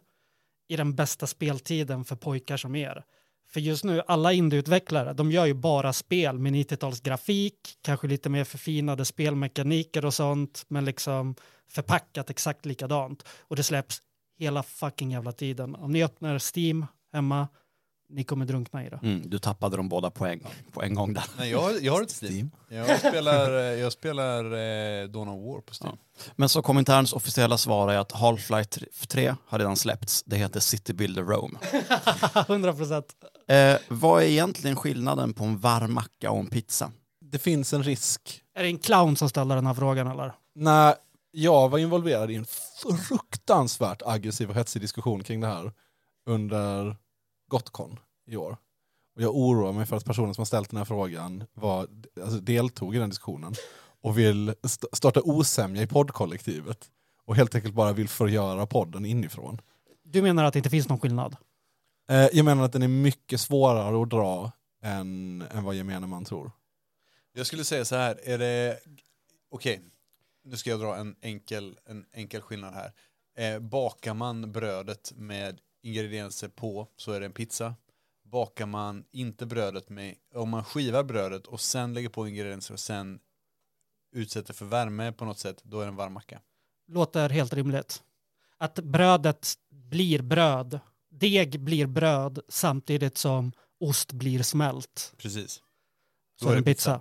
[0.69, 3.05] i den bästa speltiden för pojkar som er.
[3.51, 8.45] För just nu, alla indieutvecklare, de gör ju bara spel med 90-talsgrafik, kanske lite mer
[8.45, 11.35] förfinade spelmekaniker och sånt, men liksom
[11.71, 13.25] förpackat exakt likadant.
[13.41, 14.03] Och det släpps
[14.39, 15.75] hela fucking jävla tiden.
[15.75, 17.49] Om ni öppnar Steam hemma,
[18.11, 19.01] ni kommer drunkna i det.
[19.03, 20.41] Mm, du tappade dem båda på en,
[20.73, 21.25] på en gång där.
[21.39, 22.51] Nej, jag, har- jag har ett Steam.
[22.69, 25.97] Jag spelar, eh, jag spelar eh, Dawn of War på Steam.
[26.37, 30.23] Men så kommentarens officiella svar är att Half-Life 3 har redan släppts.
[30.27, 31.59] Det heter City Builder Rome.
[32.49, 33.07] 100 procent.
[33.49, 36.93] Eh, vad är egentligen skillnaden på en varm macka och en pizza?
[37.21, 38.43] Det finns en risk.
[38.55, 40.33] Är det en clown som ställer den här frågan eller?
[40.55, 40.95] När
[41.31, 42.47] jag var involverad i en
[43.09, 45.73] fruktansvärt aggressiv och hetsig diskussion kring det här
[46.27, 46.97] under
[47.49, 48.57] Gotcon i år.
[49.17, 51.89] Och jag oroar mig för att personen som har ställt den här frågan var,
[52.23, 53.55] alltså, deltog i den diskussionen
[54.01, 56.91] och vill st- starta osämja i poddkollektivet.
[57.25, 59.61] Och helt enkelt bara vill förgöra podden inifrån.
[60.05, 61.37] Du menar att det inte finns någon skillnad?
[62.11, 66.25] Eh, jag menar att den är mycket svårare att dra än, än vad gemene man
[66.25, 66.51] tror.
[67.33, 68.79] Jag skulle säga så här, är det...
[69.51, 69.81] Okej,
[70.45, 72.93] nu ska jag dra en enkel, en enkel skillnad här.
[73.39, 77.75] Eh, bakar man brödet med ingredienser på så är det en pizza.
[78.25, 82.81] Bakar man inte brödet med, om man skivar brödet och sen lägger på ingredienser och
[82.81, 83.21] sen
[84.13, 86.41] utsätter för värme på något sätt, då är det en varmmacka.
[86.87, 88.03] Låter helt rimligt.
[88.57, 95.15] Att brödet blir bröd, deg blir bröd samtidigt som ost blir smält.
[95.17, 95.63] Precis.
[96.39, 97.01] Då Så är en det pizza.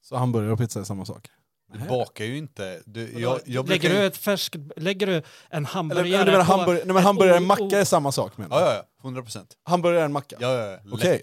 [0.00, 1.30] Så hamburgare och pizza är samma sak.
[1.72, 2.82] Du bakar ju inte.
[2.86, 6.44] Du, jag, jag brukar lägger du ett färsk, lägger du en Eller, hamburgare du menar
[6.44, 8.84] på hamburgare, nej, men hamburgare och macka är samma sak menar Ja, ja, ja.
[9.04, 9.54] 100 procent.
[9.64, 10.36] Hamburgare är en macka.
[10.40, 10.78] Ja, ja, ja.
[10.84, 10.92] Lätt.
[10.92, 11.22] Okej.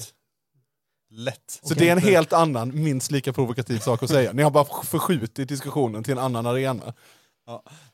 [1.09, 1.59] Lätt.
[1.63, 4.33] Så det är en helt annan, minst lika provokativ sak att säga.
[4.33, 6.93] Ni har bara förskjutit diskussionen till en annan arena.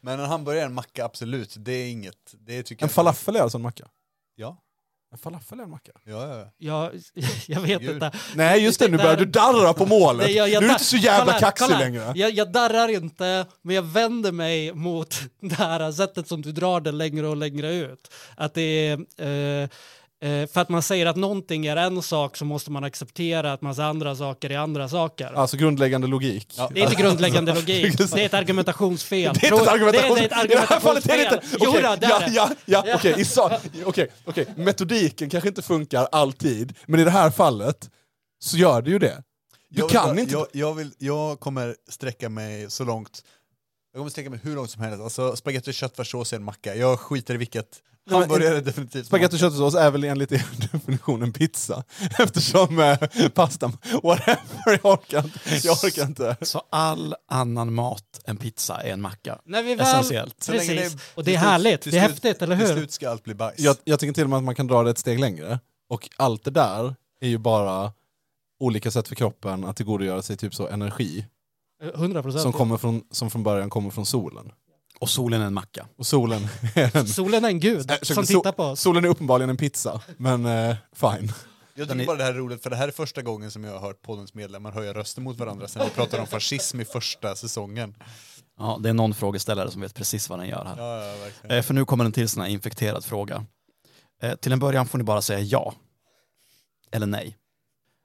[0.02, 1.56] Men en hamburgare är en macka, absolut.
[1.58, 2.36] Det är inget.
[2.40, 3.88] Det tycker En jag falafel är alltså en macka?
[4.36, 4.58] Ja.
[5.12, 5.92] En falafel är en macka?
[6.06, 6.92] Ja, ja, ja.
[7.14, 7.90] Ja, jag vet Gud.
[7.94, 8.12] inte.
[8.36, 10.26] Nej just det, nu börjar du darra på målet.
[10.28, 12.12] Nej, jag- jag nu är du inte så jävla kolla kaxig kolla längre.
[12.16, 16.82] Jag, jag darrar inte, men jag vänder mig mot det här sättet som du drar
[16.82, 18.12] det längre och längre ut.
[18.38, 18.62] Att det
[19.18, 19.70] är, eh,
[20.22, 23.86] för att man säger att någonting är en sak så måste man acceptera att massa
[23.86, 25.34] andra saker är andra saker.
[25.34, 26.54] Alltså grundläggande logik.
[26.58, 26.72] Ja.
[26.74, 29.34] Det är inte grundläggande logik, Det är det är ett argumentationsfel.
[29.42, 30.16] Det är inte ett Tror- argumentation.
[30.16, 31.84] Det är ett I det här fallet är det argumentationsfel.
[31.84, 32.32] ja, är det.
[32.66, 32.84] ja,
[33.36, 34.48] ja, okej.
[34.56, 37.90] Metodiken kanske inte funkar alltid, men i det här fallet
[38.40, 39.24] så gör det ju det.
[39.72, 40.34] Du Jag vill kan bara- inte...
[40.34, 43.24] Jag, jag, vill, jag kommer sträcka mig så långt.
[43.94, 45.02] Jag kommer sträcka mig hur långt som helst.
[45.04, 46.76] Alltså spagetti och köttfärssås är en macka.
[46.76, 47.82] Jag skiter i vilket.
[48.10, 51.84] Hamburgare är definitivt Spagetti och köttfärssås är väl enligt er definition en pizza?
[52.20, 52.98] Eftersom eh,
[53.34, 53.72] pasta,
[54.04, 55.68] whatever, jag orkar inte.
[55.68, 56.36] Jag orkar inte.
[56.42, 59.40] Så all annan mat än pizza är en macka.
[59.46, 60.44] När vi väl, Essentiellt.
[60.44, 62.74] Så länge precis, och det till är härligt, till det är häftigt, eller Till hur?
[62.74, 63.60] slut ska allt bli bajs.
[63.60, 65.60] Jag, jag tycker till och med att man kan dra det ett steg längre.
[65.90, 67.92] Och allt det där är ju bara
[68.60, 71.26] olika sätt för kroppen att tillgodogöra sig typ så energi
[71.84, 72.42] 100 procent.
[72.42, 74.52] som, kommer från, som från början kommer från solen.
[75.00, 75.88] Och solen är en macka.
[75.98, 78.82] Och solen är en, Solen är en gud Äh, som tittar på oss.
[78.82, 81.34] solen är uppenbarligen en pizza, men eh, fine.
[81.76, 83.64] Jag tycker är- bara det här är roligt, för det här är första gången som
[83.64, 86.86] jag har hört poddens medlemmar höja röster mot varandra sen vi pratade om fascism i
[86.86, 87.96] första säsongen.
[88.58, 90.78] Ja, det är någon frågeställare som vet precis vad den gör här.
[90.78, 91.16] Ja,
[91.50, 91.56] ja.
[91.56, 93.46] Eh, För nu kommer en till sån här infekterad fråga.
[94.22, 95.74] Eh, Till en början får ni bara säga ja.
[96.92, 97.38] Eller nej.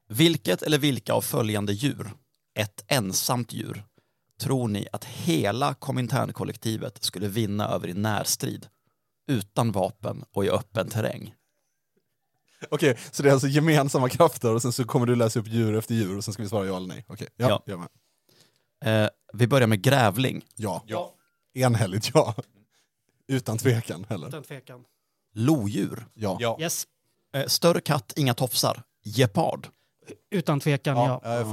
[0.08, 2.10] Vilket eller vilka av följande djur,
[2.54, 3.84] ett ensamt djur,
[4.40, 8.66] tror ni att hela Komintern-kollektivet skulle vinna över i närstrid?
[9.26, 11.34] Utan vapen och i öppen terräng.
[12.70, 15.76] Okej, så det är alltså gemensamma krafter och sen så kommer du läsa upp djur
[15.76, 17.04] efter djur och sen ska vi svara ja eller nej.
[17.08, 17.62] Okej, ja, Ja.
[17.66, 19.04] jag med.
[19.04, 20.82] Eh, vi börjar med grävling, Ja.
[20.86, 21.14] Ja.
[21.54, 22.34] Enhälligt ja.
[23.28, 24.28] Utan tvekan heller.
[24.28, 24.84] Utan tvekan.
[25.34, 26.36] lodjur, Ja.
[26.40, 26.56] Ja.
[26.60, 26.86] Yes,
[27.34, 29.68] eh, större katt, inga tofsar, gepard,
[30.30, 31.20] utan tvekan ja.
[31.24, 31.44] Ja, jag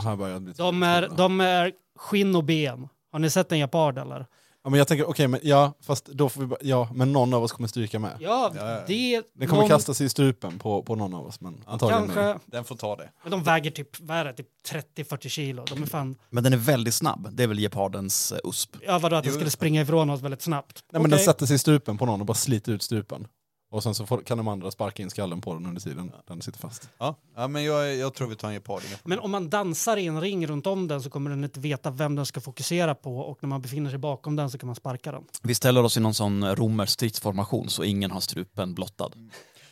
[0.00, 2.88] här börjar bli De är, de är skinn och ben.
[3.12, 4.26] Har ni sett en gepard eller?
[4.64, 7.34] Ja, men jag tänker, okej, men ja, fast då får vi bara, ja, men någon
[7.34, 8.16] av oss kommer stryka med.
[8.20, 8.80] Ja, Ja, ja.
[8.86, 9.22] det...
[9.34, 12.14] Den kommer någon- kasta sig i strupen på, på någon av oss, men antagligen mig.
[12.14, 12.38] Kanske.
[12.46, 13.10] Den får ta det.
[13.22, 14.48] Men de väger typ, vad är det, typ
[14.96, 15.64] 30-40 kilo.
[15.70, 16.16] De är fan...
[16.30, 17.28] men den är väldigt snabb.
[17.32, 18.76] Det är väl gepardens eh, USP.
[18.86, 19.36] Ja, vadå, att den Jo.
[19.38, 20.84] skulle springa ifrån oss väldigt snabbt.
[20.92, 21.24] Nej, men den Okej.
[21.26, 23.26] sätter sig i strupen på någon och bara sliter ut strupen.
[23.74, 26.42] Och sen så får, kan de andra sparka in skallen på den under tiden den
[26.42, 26.88] sitter fast.
[26.98, 28.82] Ja, ja men jag, jag tror vi tar en gepard.
[29.04, 31.90] Men om man dansar i en ring runt om den så kommer den inte veta
[31.90, 34.76] vem den ska fokusera på och när man befinner sig bakom den så kan man
[34.76, 35.24] sparka den.
[35.42, 39.10] Vi ställer oss i någon sån romersk stridsformation så ingen har strupen blottad.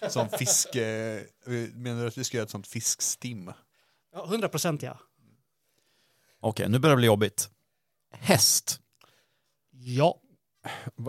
[0.09, 0.77] Som fisk...
[0.77, 1.21] Eh,
[1.75, 3.53] menar du att vi ska göra ett sånt fiskstim?
[4.15, 4.99] Ja, 100 procent ja.
[6.41, 7.49] Okej, nu börjar det bli jobbigt.
[8.13, 8.81] Häst,
[9.73, 10.15] Ja.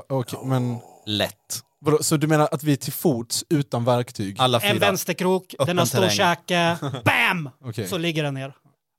[0.10, 1.64] Okej, men lätt.
[1.84, 4.36] Vadå, så du menar att vi är till fots utan verktyg?
[4.40, 4.80] Alla En fyra.
[4.88, 6.12] vänsterkrok, Öppen den har stor terräng.
[6.12, 7.50] käke, BAM!
[7.62, 8.54] Okej, Så ligger den ner.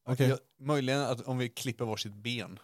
[0.08, 0.28] okej.
[0.28, 2.58] Jag, möjligen att om vi klipper varsitt ben.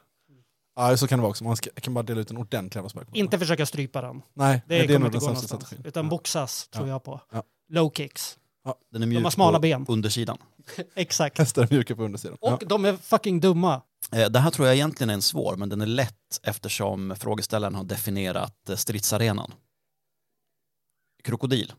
[0.76, 1.44] Ja, så kan det vara också.
[1.44, 3.08] Man ska, kan bara dela ut en ordentlig jävla spark.
[3.12, 4.22] Inte försöka strypa den.
[4.34, 5.62] Nej, Det, är kommer nog inte den gå sämsta någonstans.
[5.66, 5.86] strategin.
[5.86, 6.10] Utan Ja.
[6.10, 6.92] boxas tror Ja.
[6.92, 7.20] jag på.
[7.32, 7.42] Ja.
[7.72, 8.36] Low kicks.
[8.92, 9.84] Den är mjuk har smala på ben.
[9.88, 10.38] undersidan.
[10.94, 11.38] Exakt.
[11.38, 12.36] Hästar är mjuka på undersidan.
[12.40, 12.66] Och Ja.
[12.68, 13.82] de är fucking dumma.
[14.12, 17.74] Eh, Det här tror jag egentligen är en svår, men den är lätt eftersom frågeställaren
[17.74, 19.52] har definierat eh, stridsarenan.
[21.24, 21.72] Krokodil.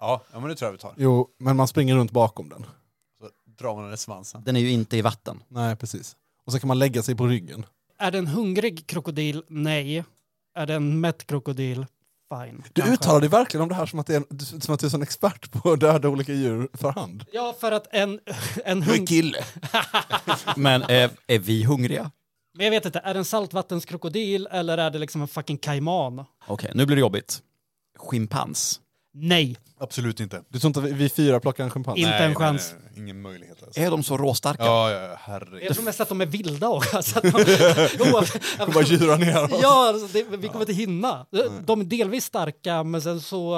[0.00, 0.94] Ja, ja men det tror jag vi tar.
[0.96, 2.66] Jo, men man springer runt bakom den.
[3.18, 4.42] Så drar man den i svansen.
[4.44, 5.42] Den är ju inte i vatten.
[5.48, 6.16] Nej, precis.
[6.46, 7.66] Och så kan man lägga sig på ryggen.
[7.98, 9.44] Är det en hungrig krokodil?
[9.48, 10.04] Nej.
[10.54, 11.86] Är det en mätt krokodil?
[12.30, 12.62] fine.
[12.72, 12.94] Du kanske.
[12.94, 15.02] uttalar dig verkligen om det här som att, det är, som att du är en
[15.02, 17.24] expert på att döda olika djur för hand.
[17.32, 18.20] Ja, för att en,
[18.64, 19.08] en hund...
[19.08, 19.44] kille.
[20.56, 22.10] Men är, är vi hungriga?
[22.54, 26.24] Men jag vet inte, är det en saltvattenskrokodil eller är det liksom en fucking kaiman?
[26.46, 27.42] Okej, nu blir det jobbigt.
[28.00, 28.80] Schimpans.
[29.14, 30.42] Nej, Absolut inte.
[30.48, 31.98] Du tror inte att vi, fyra plockar en schimpans?
[31.98, 32.72] Inte en chans.
[32.72, 33.80] Nej, nej, ingen möjlighet alltså.
[33.80, 34.64] Är de så råstarka?
[34.64, 35.62] Ja, ja, herregud.
[35.62, 37.02] jag tror mest att de är vilda också.
[37.02, 39.50] Så att Du bara djurar ner oss.
[39.62, 41.26] ja, alltså, det, vi kommer inte hinna.
[41.64, 43.50] De är delvis starka, men sen så...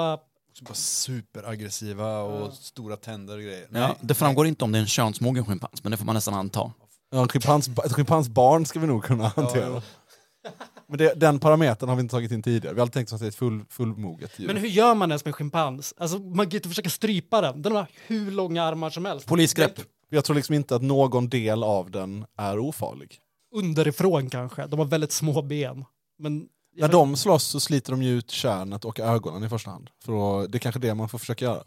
[0.61, 3.67] Bara superaggressiva och stora tänder och grejer.
[3.71, 3.95] Ja, Nej.
[4.01, 6.71] det framgår inte om det är en könsmogen schimpans, men det får man nästan anta.
[7.11, 9.81] Ja, en schimpans, ett schimpansbarn ska vi nog kunna hantera.
[10.93, 12.73] Men det, den parametern har vi inte tagit in tidigare.
[12.73, 14.47] Vi har alltid tänkt oss att det är ett full, fullmoget djur.
[14.47, 15.93] Men hur gör man ens med schimpans?
[15.97, 17.61] Alltså, man kan inte försöka strypa den.
[17.61, 19.27] Den har hur långa armar som helst.
[19.27, 19.79] Polisgrepp.
[20.09, 23.19] Jag tror liksom inte att någon del av den är ofarlig.
[23.55, 24.67] Underifrån kanske.
[24.67, 25.85] De har väldigt små ben.
[26.19, 29.89] Men När de slåss så sliter de ju ut kärnet och ögonen i första hand.
[30.05, 31.63] För det är kanske det man får försöka göra.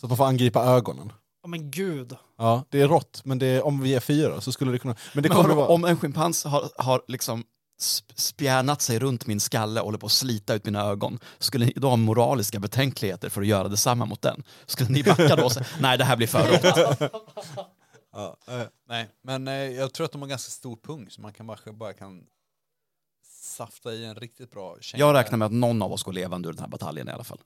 [0.00, 1.12] Så att man får angripa ögonen.
[1.42, 2.16] Ja, men gud.
[2.38, 4.96] Ja, det är rått, men det är, om vi är fyra så skulle det kunna...
[5.14, 5.68] Men det Men kommer att vara...
[5.68, 7.44] Om en schimpans har, har liksom
[8.14, 11.72] spjärnat sig runt min skalle och håller på att slita ut mina ögon, skulle ni
[11.76, 14.42] då ha moraliska betänkligheter för att göra detsamma mot den?
[14.66, 17.12] Skulle ni backa då och säga, nej det här blir för rått?
[18.12, 21.32] Ja, eh, Nej, men eh, jag tror att de har ganska stor pung så man
[21.32, 22.22] kan bara, bara kan
[23.42, 25.00] safta i en riktigt bra känga.
[25.00, 27.24] Jag räknar med att någon av oss går levande ur den här bataljen i alla
[27.24, 27.38] fall.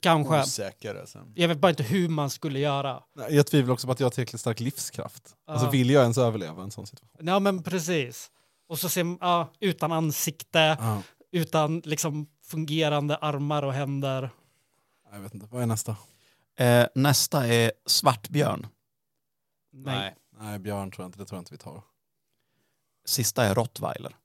[0.00, 0.40] Kanske.
[0.42, 1.18] Osäker alltså.
[1.34, 3.02] Jag vet bara inte hur man skulle göra.
[3.16, 5.22] nej, jag tvivlar också på att jag har tillräckligt stark livskraft.
[5.46, 5.70] Alltså Ja.
[5.70, 7.26] vill jag ens överleva en sån situation?
[7.26, 8.30] Ja, men precis.
[8.66, 11.02] Och så ser man, ja, utan ansikte, Ja.
[11.30, 14.30] utan liksom fungerande armar och händer.
[15.12, 15.96] Jag vet inte, vad är nästa?
[16.56, 18.66] Eh, nästa är svartbjörn.
[19.72, 19.96] Nej.
[19.98, 20.14] Nej.
[20.38, 21.82] Nej, björn tror jag inte, det tror jag inte vi tar.
[23.04, 24.16] Sista är rottweiler.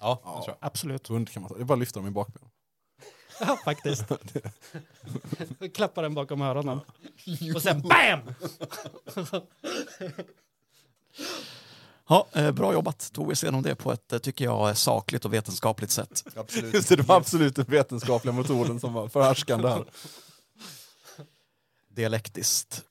[0.00, 0.30] Ja, Ja.
[0.38, 0.66] det tror jag.
[0.66, 1.08] Absolut.
[1.08, 2.50] Hund kan man ta, det är bara att lyfta dem i bakbenen.
[3.40, 4.04] Ja, faktiskt.
[5.74, 6.80] Klappar den bakom öronen.
[7.54, 8.20] Och sen BAM!
[12.08, 13.12] Ja, eh, bra jobbat.
[13.12, 16.24] Tog vi oss igenom det på ett, eh, tycker jag, sakligt och vetenskapligt sätt.
[16.36, 16.74] Absolut.
[16.74, 19.84] Just det, det var absolut den vetenskapliga metoden som var förhärskande här.
[21.90, 22.82] Dialektiskt.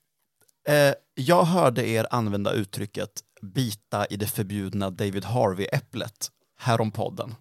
[0.68, 3.10] Eh, jag hörde er använda uttrycket
[3.42, 6.30] bita i det förbjudna David Harvey-äpplet
[6.94, 7.34] podden.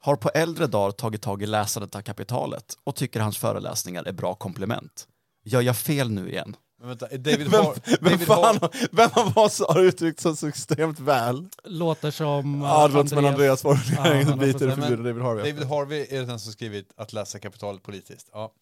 [0.00, 4.12] Har på äldre dagar tagit tag i läsandet av kapitalet och tycker hans föreläsningar är
[4.12, 5.08] bra komplement.
[5.44, 6.56] Gör jag fel nu igen?
[6.80, 7.74] Men vänta, David Vem, Har...
[7.84, 8.70] vem, David fan, Har...
[8.96, 11.48] vem av oss har uttryckt så extremt väl?
[11.64, 12.62] Låter som...
[12.62, 15.52] Ja, det låter som en Andreas formulering som han biter som- förbjudna David Harvey.
[15.52, 18.30] David Harvey är den som skrivit att läsa kapitalet politiskt.
[18.32, 18.52] Ja.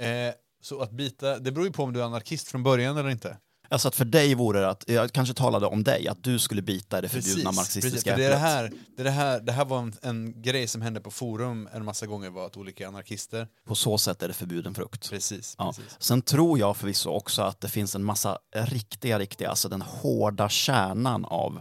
[0.00, 3.10] Eh, så att bita, det beror ju på om du är anarkist från början eller
[3.10, 3.36] inte.
[3.70, 6.62] Alltså att för dig vore det att, jag kanske talade om dig, att du skulle
[6.62, 9.94] bita det förbjudna marxistiska För det, det, här, det, det, här, det här var en,
[10.02, 13.98] en grej som hände på forum en massa gånger var att olika anarkister, På så
[13.98, 15.10] sätt är det förbjuden frukt.
[15.10, 15.72] precis, Ja.
[15.76, 15.96] precis.
[15.98, 20.48] Sen tror jag förvisso också att det finns en massa riktiga, riktiga, alltså den hårda
[20.48, 21.60] kärnan av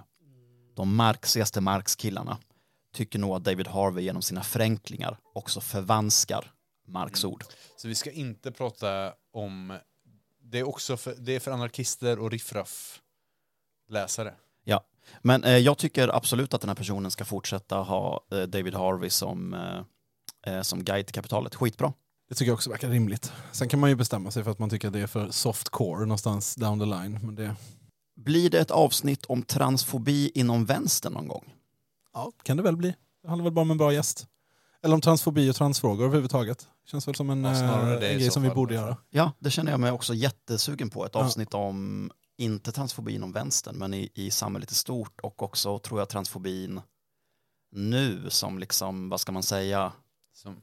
[0.75, 2.37] de marxigaste Marx-killarna
[2.93, 6.51] tycker nog att David Harvey genom sina förenklingar också förvanskar
[6.87, 7.43] Marx ord.
[7.77, 9.77] Så vi ska inte prata om,
[10.51, 13.01] det är också för, det är för anarkister och riffraff
[13.89, 14.33] läsare.
[14.63, 14.83] Ja,
[15.21, 19.09] men eh, jag tycker absolut att den här personen ska fortsätta ha eh, David Harvey
[19.09, 21.55] som, eh, eh, som guide till kapitalet.
[21.55, 21.93] Skitbra.
[22.29, 23.31] Det tycker jag också verkar rimligt.
[23.51, 25.69] Sen kan man ju bestämma sig för att man tycker att det är för soft
[25.69, 27.19] core någonstans down the line.
[27.23, 27.55] Men det
[28.15, 31.53] Blir det ett avsnitt om transfobi inom vänstern någon gång?
[32.13, 32.95] ja, kan det väl bli.
[33.21, 34.27] Det handlar väl bara om en bra gäst.
[34.87, 36.67] Eller om transfobi och transfrågor överhuvudtaget.
[36.85, 38.97] Känns väl som en, Ja, snarare eh, en grej som vi borde göra.
[39.09, 41.05] Ja, det känner jag mig också jättesugen på.
[41.05, 41.19] Ett Ja.
[41.25, 45.99] avsnitt om, inte transfobi inom vänstern, men i, i samhället i stort och också tror
[45.99, 46.81] jag transfobin
[47.71, 49.91] nu som liksom, vad ska man säga,
[50.33, 50.61] Som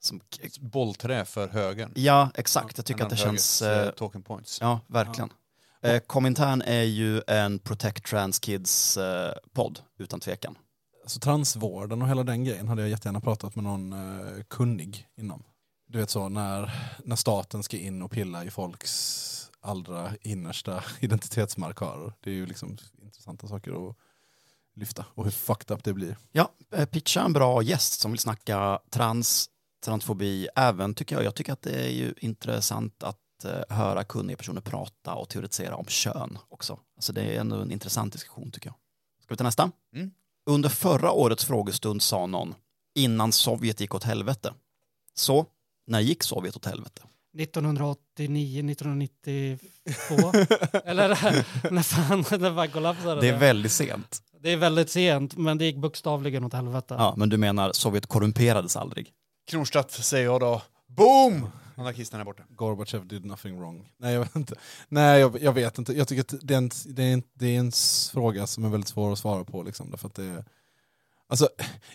[0.00, 0.20] som,
[0.60, 1.92] bollträ för högern.
[1.94, 4.58] ja exakt, jag tycker att det känns, eh, eh, talking points.
[4.60, 5.32] ja verkligen.
[5.82, 9.32] Eh, Komintern är ju en Protect Trans Kids eh,
[9.98, 10.58] utan tvekan.
[11.04, 15.42] Alltså transvården och hela den grejen hade jag jättegärna pratat med någon eh, kunnig inom.
[15.86, 16.72] Du vet så när,
[17.04, 22.12] när staten ska in och pilla i folks allra innersta identitetsmarkörer.
[22.20, 23.96] Det är ju liksom intressanta saker att
[24.74, 26.16] lyfta och hur fucked up det blir.
[26.32, 29.50] Ja, eh, pitcha en bra gäst som vill snacka trans,
[29.84, 31.24] transfobi, även tycker jag.
[31.24, 35.76] Jag tycker att det är ju intressant att eh, höra kunniga personer prata och teoretisera
[35.76, 36.80] om kön också.
[36.96, 38.76] Alltså det är ändå en intressant diskussion tycker jag.
[39.22, 39.70] Ska vi ta nästa?
[39.94, 40.10] Mm.
[40.50, 42.54] Under förra årets frågestund sa någon,
[42.94, 44.52] innan Sovjet gick åt helvete.
[45.14, 45.46] Så,
[45.86, 47.02] när gick Sovjet åt helvete?
[47.38, 50.32] 1989, 1992.
[50.84, 51.08] Eller
[51.70, 53.20] när fan det var kollapsade.
[53.20, 54.22] Det är väldigt sent.
[54.42, 56.94] det är väldigt sent, men det gick bokstavligen åt helvete.
[56.98, 59.10] Ja, men du menar Sovjet korrumperades aldrig?
[59.50, 60.62] Kronstadt säger jag då.
[60.86, 61.48] Boom!
[61.76, 62.42] Anarkisterna är borta.
[62.48, 63.92] Gorbachev did nothing wrong.
[63.96, 64.54] Nej, jag vet inte.
[64.88, 65.92] Nej, jag, jag vet inte.
[65.92, 67.72] Jag tycker att det är, en, det, är en, det är en
[68.12, 69.62] fråga som är väldigt svår att svara på.
[69.62, 70.44] Liksom, därför att det är,
[71.28, 71.48] alltså,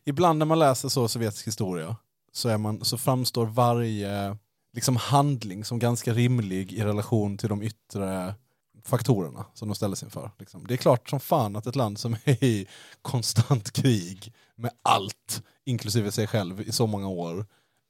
[0.06, 1.96] ibland när man läser så sovjetisk historia
[2.32, 4.38] så, är man, så framstår varje
[4.74, 8.36] liksom, handling som ganska rimlig i relation till de yttre
[8.84, 10.32] faktorerna som de ställdes inför.
[10.40, 10.68] Liksom.
[10.68, 12.68] Det är klart som fan att ett land som är i
[13.02, 17.46] konstant krig med allt, inklusive sig själv, i så många år,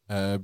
[0.10, 0.42] eh,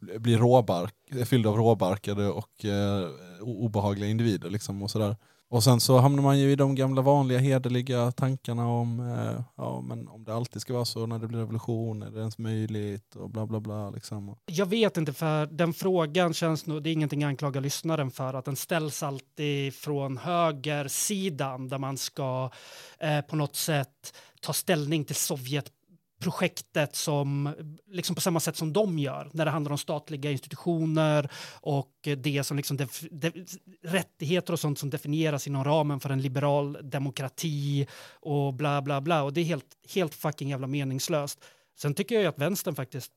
[0.00, 3.08] blir råbark, är fylld av råbarkade och eh,
[3.40, 4.50] obehagliga individer.
[4.50, 5.16] Liksom, och, sådär.
[5.48, 9.80] och sen så hamnar man ju i de gamla vanliga hederliga tankarna om eh, ja,
[9.80, 13.16] men om det alltid ska vara så när det blir revolution, är det ens möjligt
[13.16, 13.90] och bla bla bla.
[13.90, 14.36] Liksom.
[14.46, 18.34] Jag vet inte, för den frågan känns nog, det är ingenting jag anklagar lyssnaren för,
[18.34, 22.50] att den ställs alltid från högersidan där man ska
[22.98, 25.72] eh, på något sätt ta ställning till Sovjet
[26.20, 27.54] projektet som,
[27.86, 32.44] liksom på samma sätt som de gör när det handlar om statliga institutioner och det
[32.44, 33.46] som liksom def, de,
[33.82, 39.22] rättigheter och sånt som definieras inom ramen för en liberal demokrati och bla bla bla
[39.22, 41.44] och det är helt, helt fucking jävla meningslöst.
[41.78, 43.12] Sen tycker jag ju att vänstern faktiskt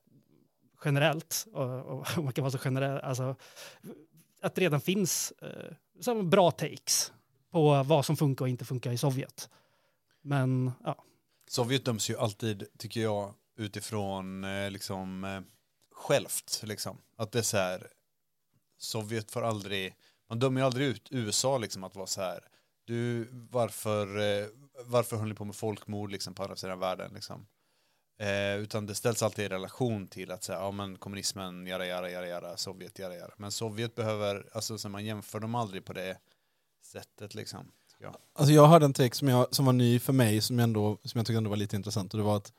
[0.85, 3.35] generellt, och, och man kan vara så generell, alltså,
[4.41, 5.33] att det redan finns
[6.05, 7.11] eh, bra takes
[7.51, 9.49] på vad som funkar och inte funkar i Sovjet.
[10.21, 11.03] Men ja,
[11.47, 15.41] Sovjet döms ju alltid, tycker jag, utifrån eh, liksom eh,
[15.91, 16.61] självt.
[16.63, 16.97] Liksom.
[17.17, 17.87] Att det är så här,
[18.77, 19.95] Sovjet får aldrig,
[20.29, 22.47] man dömer ju aldrig ut USA liksom att vara så här,
[22.85, 24.47] du, varför, eh,
[24.85, 27.47] varför höll ni på med folkmord liksom på andra sidan världen liksom?
[28.19, 32.11] Eh, utan det ställs alltid i relation till att säga, ja men kommunismen, jara jara
[32.11, 33.33] jara jara, Sovjet, jara jara.
[33.37, 36.17] Men Sovjet behöver, alltså så man jämför dem aldrig på det
[36.81, 37.71] sättet liksom
[38.03, 38.39] tycker jag.
[38.39, 40.97] Alltså jag hörde en take som, jag, som var ny för mig som jag, ändå,
[41.03, 42.53] som jag tyckte ändå var lite intressant och det var att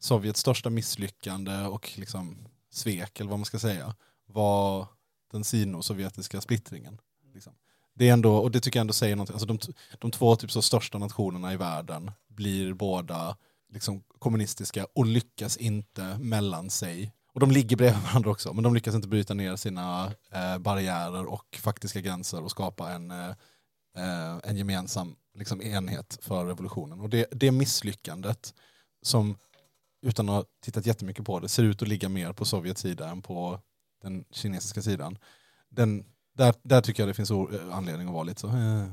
[0.00, 2.36] Sovjets största misslyckande och liksom
[2.70, 3.94] svek, eller vad man ska säga,
[4.26, 4.86] var
[5.32, 6.98] den sino-sovjetiska splittringen.
[7.34, 7.52] Liksom.
[7.94, 9.58] Det är ändå, och det tycker jag ändå säger någonting, alltså de,
[9.98, 13.36] de två typ så största nationerna i världen blir båda
[13.72, 17.12] liksom kommunistiska och lyckas inte mellan sig.
[17.34, 21.26] Och de ligger bredvid varandra också, men de lyckas inte bryta ner sina eh, barriärer
[21.26, 23.34] och faktiska gränser och skapa en, eh,
[23.96, 27.00] eh, en gemensam liksom, enhet för revolutionen.
[27.00, 28.54] Och det, det misslyckandet
[29.02, 29.36] som,
[30.06, 33.08] utan att ha tittat jättemycket på det, ser ut att ligga mer på Sovjets sida
[33.10, 33.60] än på
[34.02, 35.18] den kinesiska sidan.
[35.68, 36.04] Den,
[36.36, 38.48] där, där tycker jag det finns eh, anledning att vara lite så.
[38.48, 38.86] eh,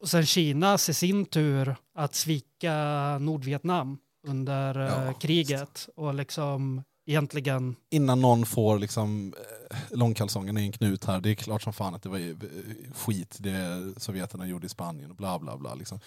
[0.00, 2.74] och sen Kinas i sin tur att svika
[3.18, 9.34] Nordvietnam under eh, Ja, kriget och liksom egentligen innan någon får liksom
[9.70, 12.34] eh, långkalsongen i en knut här, det är klart som fan att det var eh,
[12.94, 15.74] skit det sovjeterna gjorde i Spanien och bla bla bla.
[15.74, 16.00] Liksom.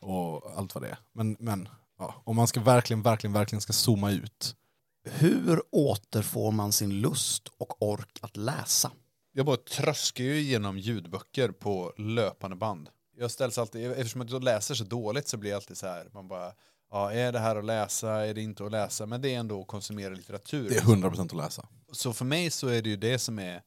[0.00, 0.98] Och allt vad det är.
[1.12, 4.56] Men, men ja, om man ska verkligen, verkligen, verkligen ska zooma ut.
[5.04, 8.90] Hur återfår man sin lust och ork att läsa?
[9.32, 12.88] Jag bara tröskar ju igenom ljudböcker på löpande band.
[13.16, 16.28] Jag ställs alltid, eftersom jag läser så dåligt så blir jag alltid så här, man
[16.28, 16.52] bara,
[16.90, 19.60] ja är det här att läsa, är det inte att läsa, men det är ändå
[19.60, 20.68] att konsumera litteratur.
[20.68, 21.68] Det är 100% att läsa.
[21.92, 23.62] Så för mig så är det ju det som är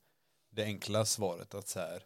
[0.52, 2.04] det enkla svaret, att så här,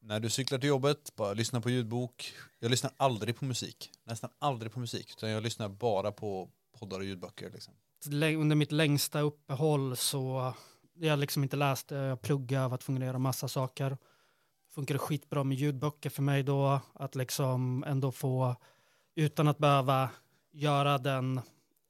[0.00, 2.32] när du cyklar till jobbet, bara lyssna på ljudbok.
[2.58, 6.48] Jag lyssnar aldrig på musik, nästan aldrig på musik, utan jag lyssnar bara på
[6.78, 7.50] poddar och ljudböcker.
[7.50, 7.74] Liksom.
[8.40, 10.54] under mitt längsta uppehåll så
[11.00, 13.98] jag har liksom inte läst det, jag pluggade, var tvungen att göra massa saker.
[14.74, 18.56] Funkar skitbra med ljudböcker för mig då, att liksom ändå få,
[19.14, 20.10] utan att behöva
[20.52, 21.38] göra den,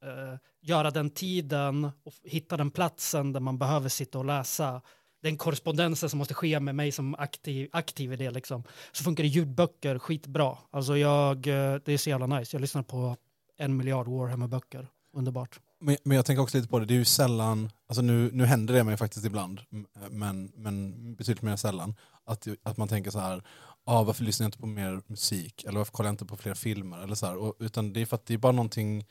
[0.03, 4.81] eh, göra den tiden och hitta den platsen där man behöver sitta och läsa.
[5.21, 8.63] Den korrespondensen som måste ske med mig som aktiv, aktiv i det liksom.
[8.91, 10.57] Så funkar det ljudböcker skitbra.
[10.71, 12.55] Alltså jag, eh, det är så jävla nice.
[12.55, 13.15] Jag lyssnar på
[13.57, 14.87] en miljard Warhammer-böcker.
[15.13, 15.59] Underbart.
[15.79, 18.45] Men, men jag tänker också lite på det, det är ju sällan, alltså nu, nu
[18.45, 19.61] händer det mig faktiskt ibland,
[20.09, 23.43] men, men betydligt mer sällan, att, att man tänker så här,
[23.85, 26.53] ah, varför lyssnar jag inte på mer musik, eller varför kollar jag inte på fler
[26.53, 29.05] filmer, eller så här, och, utan det är för att det är bara någonting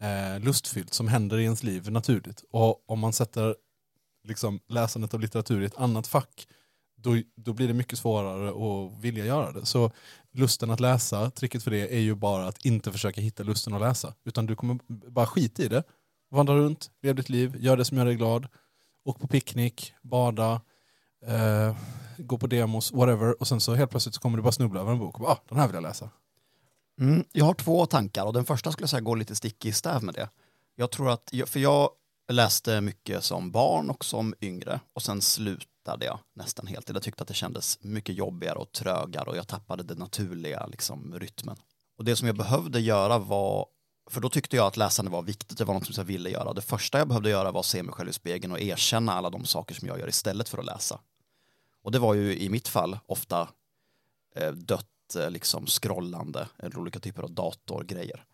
[0.00, 2.44] eh, lustfyllt som händer i ens liv naturligt.
[2.50, 3.56] Och om man sätter
[4.24, 6.46] liksom, läsandet av litteratur i ett annat fack,
[6.96, 9.66] då, då blir det mycket svårare att vilja göra det.
[9.66, 9.90] Så
[10.32, 13.80] lusten att läsa, tricket för det är ju bara att inte försöka hitta lusten att
[13.80, 14.14] läsa.
[14.24, 15.82] Utan du kommer bara skita i det.
[16.30, 18.46] Vandra runt, lev ditt liv, gör det som gör dig glad.
[19.04, 20.60] Åk på picknick, bada,
[21.26, 21.76] eh,
[22.18, 23.40] gå på demos, whatever.
[23.40, 25.32] Och sen så helt plötsligt så kommer du bara snubbla över en bok och bara,
[25.32, 26.10] ah, den här vill jag läsa.
[27.00, 29.72] Mm, jag har två tankar och den första skulle jag säga går lite stick i
[29.72, 30.28] stäv med det.
[30.74, 31.90] Jag tror att, för jag
[32.32, 36.88] läste mycket som barn och som yngre och sen slutade jag nästan helt.
[36.88, 41.14] Jag tyckte att det kändes mycket jobbigare och trögare och jag tappade den naturliga liksom,
[41.18, 41.56] rytmen.
[41.98, 43.66] Och det som jag behövde göra var
[44.10, 46.52] för då tyckte jag att läsande var viktigt, det var något som jag ville göra.
[46.52, 49.30] Det första jag behövde göra var att se mig själv i spegeln och erkänna alla
[49.30, 51.00] de saker som jag gör istället för att läsa.
[51.82, 53.48] Och det var ju i mitt fall ofta
[54.36, 58.24] eh, dött eh, liksom scrollande eller olika typer av datorgrejer.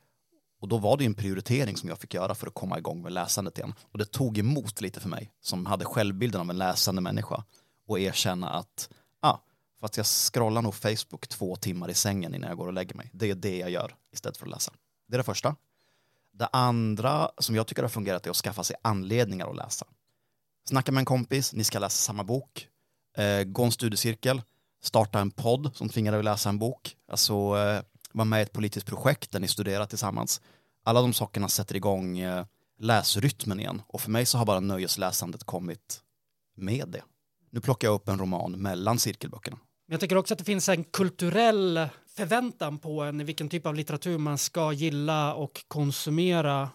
[0.61, 3.03] Och då var det ju en prioritering som jag fick göra för att komma igång
[3.03, 3.75] med läsandet igen.
[3.93, 7.45] Och det tog emot lite för mig, som hade självbilden av en läsande människa,
[7.87, 8.89] och erkänna att,
[9.21, 9.39] ah,
[9.81, 13.11] fast jag scrollar nog Facebook två timmar i sängen innan jag går och lägger mig.
[13.13, 14.73] Det är det jag gör istället för att läsa.
[15.07, 15.57] Det är det första.
[16.33, 19.87] Det andra som jag tycker har fungerat är att skaffa sig anledningar att läsa.
[20.69, 22.69] Snacka med en kompis, ni ska läsa samma bok,
[23.17, 24.43] eh, gå en studiecirkel,
[24.83, 27.83] starta en podd som tvingar dig att läsa en bok, alltså eh,
[28.13, 30.41] vara med i ett politiskt projekt där ni studerar tillsammans.
[30.85, 32.47] Alla de sakerna sätter igång eh,
[32.79, 36.01] läsrytmen igen och för mig så har bara nöjesläsandet kommit
[36.57, 37.03] med det.
[37.51, 39.59] Nu plockar jag upp en roman mellan cirkelböckerna.
[39.93, 43.75] Men jag tycker också att det finns en kulturell förväntan på en vilken typ av
[43.75, 46.69] litteratur man ska gilla och konsumera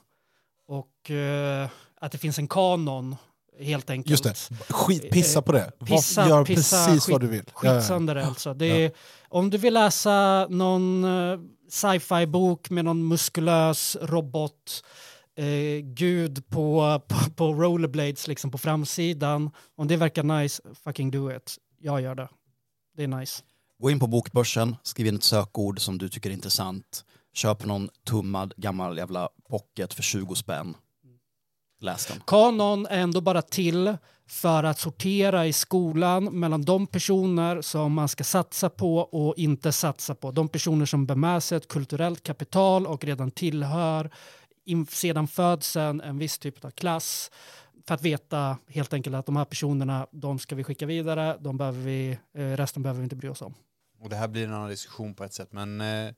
[0.68, 1.70] och eh,
[2.01, 3.15] att det finns en kanon
[3.59, 4.11] helt enkelt.
[4.11, 5.72] Just det, skit, pissa på det.
[5.80, 7.43] Pissa- Gör pissa precis skit- vad du vill.
[7.47, 7.80] Ja, ja, ja.
[7.80, 8.53] Skitsönder det alltså.
[8.53, 8.91] Det är,
[9.30, 11.39] Om du vill läsa någon eh,
[11.70, 14.84] sci-fi-bok med någon muskulös robot
[15.38, 15.45] eh,
[15.84, 19.51] gud på, på, på rollerblades liksom på framsidan.
[19.76, 21.55] Om det verkar nice, fucking do it.
[21.82, 22.28] Jag gör det.
[22.98, 23.43] Det är nice.
[23.80, 27.06] Gå in på bokbörsen, skriv in ett sökord som du tycker är intressant.
[27.34, 30.76] Köp någon tummad gammal jävla pocket för 20 spänn.
[31.80, 32.22] Läs den.
[32.28, 38.08] Kanon är ändå bara till för att sortera i skolan mellan de personer som man
[38.08, 40.32] ska satsa på och inte satsa på.
[40.32, 44.12] De personer som bär med sig ett kulturellt kapital och redan tillhör
[44.66, 47.32] in, sedan födseln en viss typ av klass
[47.88, 51.58] för att veta helt enkelt att de här personerna, de ska vi skicka vidare, de
[51.58, 53.54] behöver vi, eh, resten behöver vi inte bry oss om.
[54.00, 56.14] Och det här blir en annan diskussion på ett sätt, men, eh,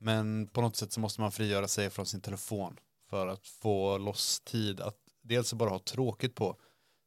[0.00, 2.76] men på något sätt så måste man frigöra sig från sin telefon
[3.10, 6.56] för att få loss tid att dels bara ha tråkigt på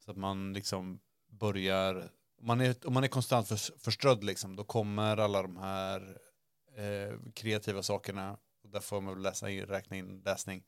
[0.05, 0.99] så att man liksom
[1.31, 2.09] börjar,
[2.41, 6.17] man är, om man är konstant för, förströdd liksom, då kommer alla de här
[6.77, 10.63] eh, kreativa sakerna, och där får man väl läsa in, räkna in läsning,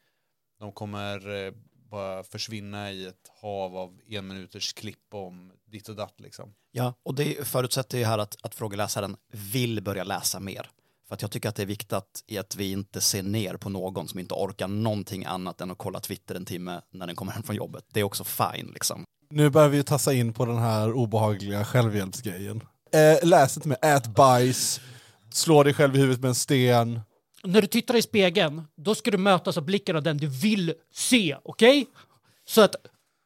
[0.60, 1.54] de kommer eh,
[1.90, 6.54] bara försvinna i ett hav av en minuters klipp om ditt och datt liksom.
[6.72, 10.70] Ja, och det förutsätter ju här att, att frågeläsaren vill börja läsa mer.
[11.08, 13.54] För att jag tycker att det är viktigt att, i att vi inte ser ner
[13.54, 17.16] på någon som inte orkar någonting annat än att kolla Twitter en timme när den
[17.16, 17.86] kommer hem från jobbet.
[17.94, 19.04] Det är också fine liksom.
[19.30, 22.64] Nu börjar vi ju tassa in på den här obehagliga självhjälpsgrejen.
[22.92, 24.82] Eh, läs inte mer, ät bajs,
[25.32, 27.02] slå dig själv i huvudet med en sten.
[27.44, 30.74] När du tittar i spegeln, då ska du mötas av blicken av den du vill
[30.94, 31.88] se, okej?
[32.48, 32.76] Så att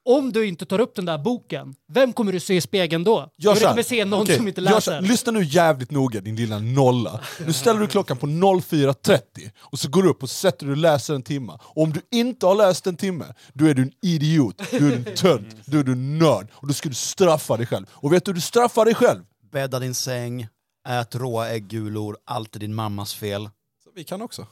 [0.05, 3.29] om du inte tar upp den där boken, vem kommer du se i spegeln då?
[3.37, 5.01] Gör du kommer se någon Okej, som inte läser.
[5.01, 7.21] Lyssna nu jävligt noga din lilla nolla.
[7.45, 9.19] Nu ställer du klockan på 04.30
[9.59, 11.53] och så går du upp och sätter du och läser en timme.
[11.61, 14.95] Och om du inte har läst en timme, då är du en idiot, du är
[14.95, 16.47] en tönt, då är du en nörd.
[16.53, 17.85] Och då ska du straffa dig själv.
[17.91, 19.21] Och vet du hur du straffar dig själv?
[19.51, 20.47] Bädda din säng,
[20.89, 23.49] ät råa äggulor, allt är din mammas fel.
[23.95, 24.47] Vi kan också.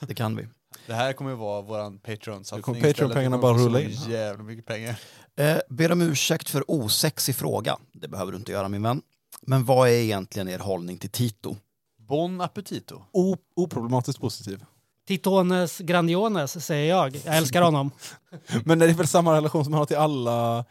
[0.00, 0.48] Det kan vi.
[0.86, 2.82] Det här kommer ju vara våran Patreon-satsning.
[2.82, 3.90] Patreon-pengarna bara rulla så in.
[4.12, 5.00] jävla mycket pengar.
[5.36, 7.78] Eh, ber om ursäkt för osexig fråga.
[7.92, 9.02] Det behöver du inte göra min vän.
[9.42, 11.56] Men vad är egentligen er hållning till Tito?
[11.98, 13.02] Bon appetito.
[13.12, 14.64] O- oproblematiskt positiv.
[15.06, 17.16] Titones Grandiones, säger jag.
[17.16, 17.90] Jag älskar honom.
[18.64, 20.64] Men det är väl samma relation som man har till alla...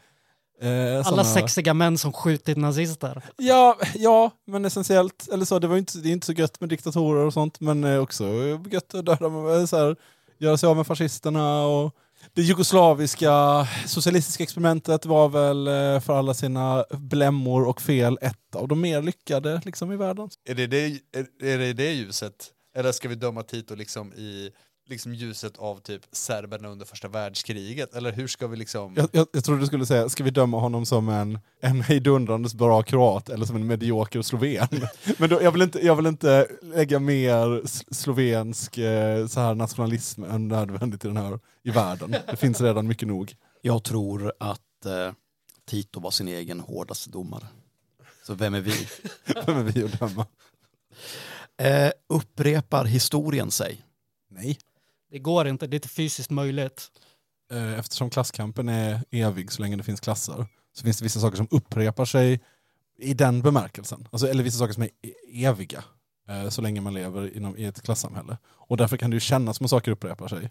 [0.62, 3.22] Eh, Alla såna- sexiga män som skjutit nazister.
[3.36, 5.28] Ja, ja, men essentiellt.
[5.32, 7.84] Eller så, det, var inte, det är inte så gött med diktatorer och sånt, men
[7.84, 8.24] eh, också
[8.70, 9.96] gött att döda med, så här,
[10.38, 11.66] göra sig av med fascisterna.
[11.66, 11.94] Och
[12.34, 18.68] det jugoslaviska socialistiska experimentet var väl eh, för alla sina blämmor och fel ett av
[18.68, 20.28] de mer lyckade liksom, i världen.
[20.48, 22.34] Är det det, är, är det det ljuset?
[22.76, 24.50] Eller ska vi döma Tito liksom i
[24.92, 27.94] liksom ljuset av typ serberna under första världskriget?
[27.94, 28.94] Eller hur ska vi liksom...
[28.96, 32.54] Jag, jag, jag trodde du skulle säga, ska vi döma honom som en, en hejdundrandes
[32.54, 34.68] bra kroat eller som en medioker sloven?
[35.18, 37.62] Men då, jag, vill inte, jag vill inte lägga mer
[37.94, 42.16] slovensk eh, så här nationalism än nödvändigt i den här i världen.
[42.30, 43.34] Det finns redan mycket nog.
[43.62, 45.12] Jag tror att eh,
[45.66, 47.46] Tito var sin egen hårdaste domare.
[48.26, 48.72] Så vem är vi?
[49.46, 50.26] Vem är vi att döma?
[51.58, 53.82] Eh, upprepar historien sig?
[54.30, 54.58] Nej.
[55.12, 56.90] Det går inte, det är inte fysiskt möjligt.
[57.52, 61.36] Eh, eftersom klasskampen är evig så länge det finns klasser så finns det vissa saker
[61.36, 62.40] som upprepar sig
[62.98, 64.08] i den bemärkelsen.
[64.10, 65.84] Alltså, eller vissa saker som är e-, eviga
[66.28, 68.38] eh, så länge man lever inom, i ett klassamhälle.
[68.46, 70.50] Och därför kan det ju kännas som att saker upprepar sig.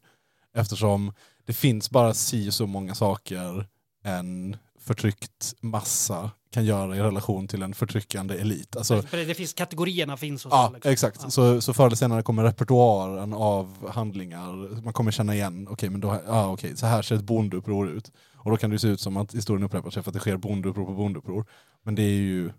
[0.53, 1.13] Eftersom
[1.45, 3.67] det finns bara si och så många saker
[4.03, 8.75] en förtryckt massa kan göra i relation till en förtryckande elit.
[8.75, 10.73] Alltså, För det finns, kategorierna finns och Ja, så.
[10.73, 10.91] Liksom.
[10.91, 11.19] exakt.
[11.23, 11.29] Ja.
[11.29, 16.01] Så, så förr eller senare kommer repertoaren av handlingar, man kommer känna igen, okej men
[16.01, 18.11] då, ja, okej, så här ser ett bondeuppror ut.
[18.35, 20.37] Och då kan det se ut som att historien upprepar sig för att det sker
[20.37, 21.45] bondeuppror på bondeuppror.
[21.83, 22.51] Men det är ju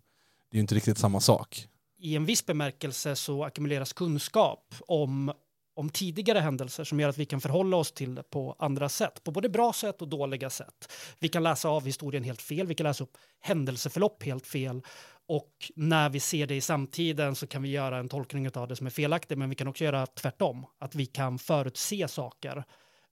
[0.51, 1.68] det är inte riktigt samma sak.
[1.99, 5.33] I en viss bemärkelse så ackumuleras kunskap om,
[5.75, 9.25] om tidigare händelser som gör att vi kan förhålla oss till det på andra sätt.
[9.25, 10.93] På både bra sätt och dåliga sätt.
[11.18, 14.83] Vi kan läsa av historien helt fel, vi kan läsa upp händelseförlopp helt fel.
[15.29, 18.77] Och när vi ser det i samtiden så kan vi göra en tolkning av det
[18.77, 20.66] som är felaktig, men vi kan också göra tvärtom.
[20.79, 22.64] Att vi kan förutse saker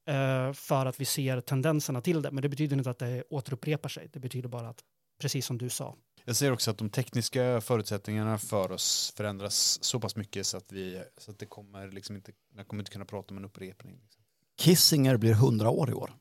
[0.07, 2.31] eh, för att vi ser tendenserna till det.
[2.31, 4.09] Men det betyder inte att det återupprepar sig.
[4.13, 4.79] Det betyder bara att,
[5.21, 5.95] precis som du sa,
[6.25, 10.71] jag ser också att de tekniska förutsättningarna för oss förändras så pass mycket så att,
[10.71, 13.99] vi, så att det kommer liksom inte, jag kommer inte kunna prata om en upprepning.
[14.03, 14.23] Liksom.
[14.59, 16.13] Kissinger blir 100 år i år.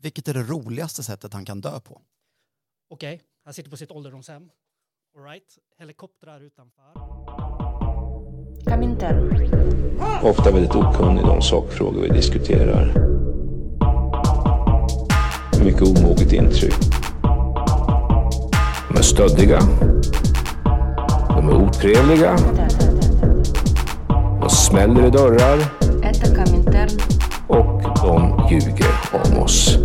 [0.00, 2.02] Vilket är det roligaste sättet han kan dö på?
[2.90, 4.50] Okej, han sitter på sitt ålderdomshem.
[5.16, 5.58] All right.
[5.78, 6.92] Helikoptrar utanför.
[8.70, 9.30] Komintern.
[10.22, 12.86] Ofta väldigt okunnig i de sakfrågor vi diskuterar.
[15.64, 17.05] Mycket omoget intryck.
[18.96, 19.58] De är stöddiga.
[21.28, 22.36] De är otrevliga.
[24.40, 25.58] De smäller i dörrar.
[27.46, 29.78] Och de ljuger om oss.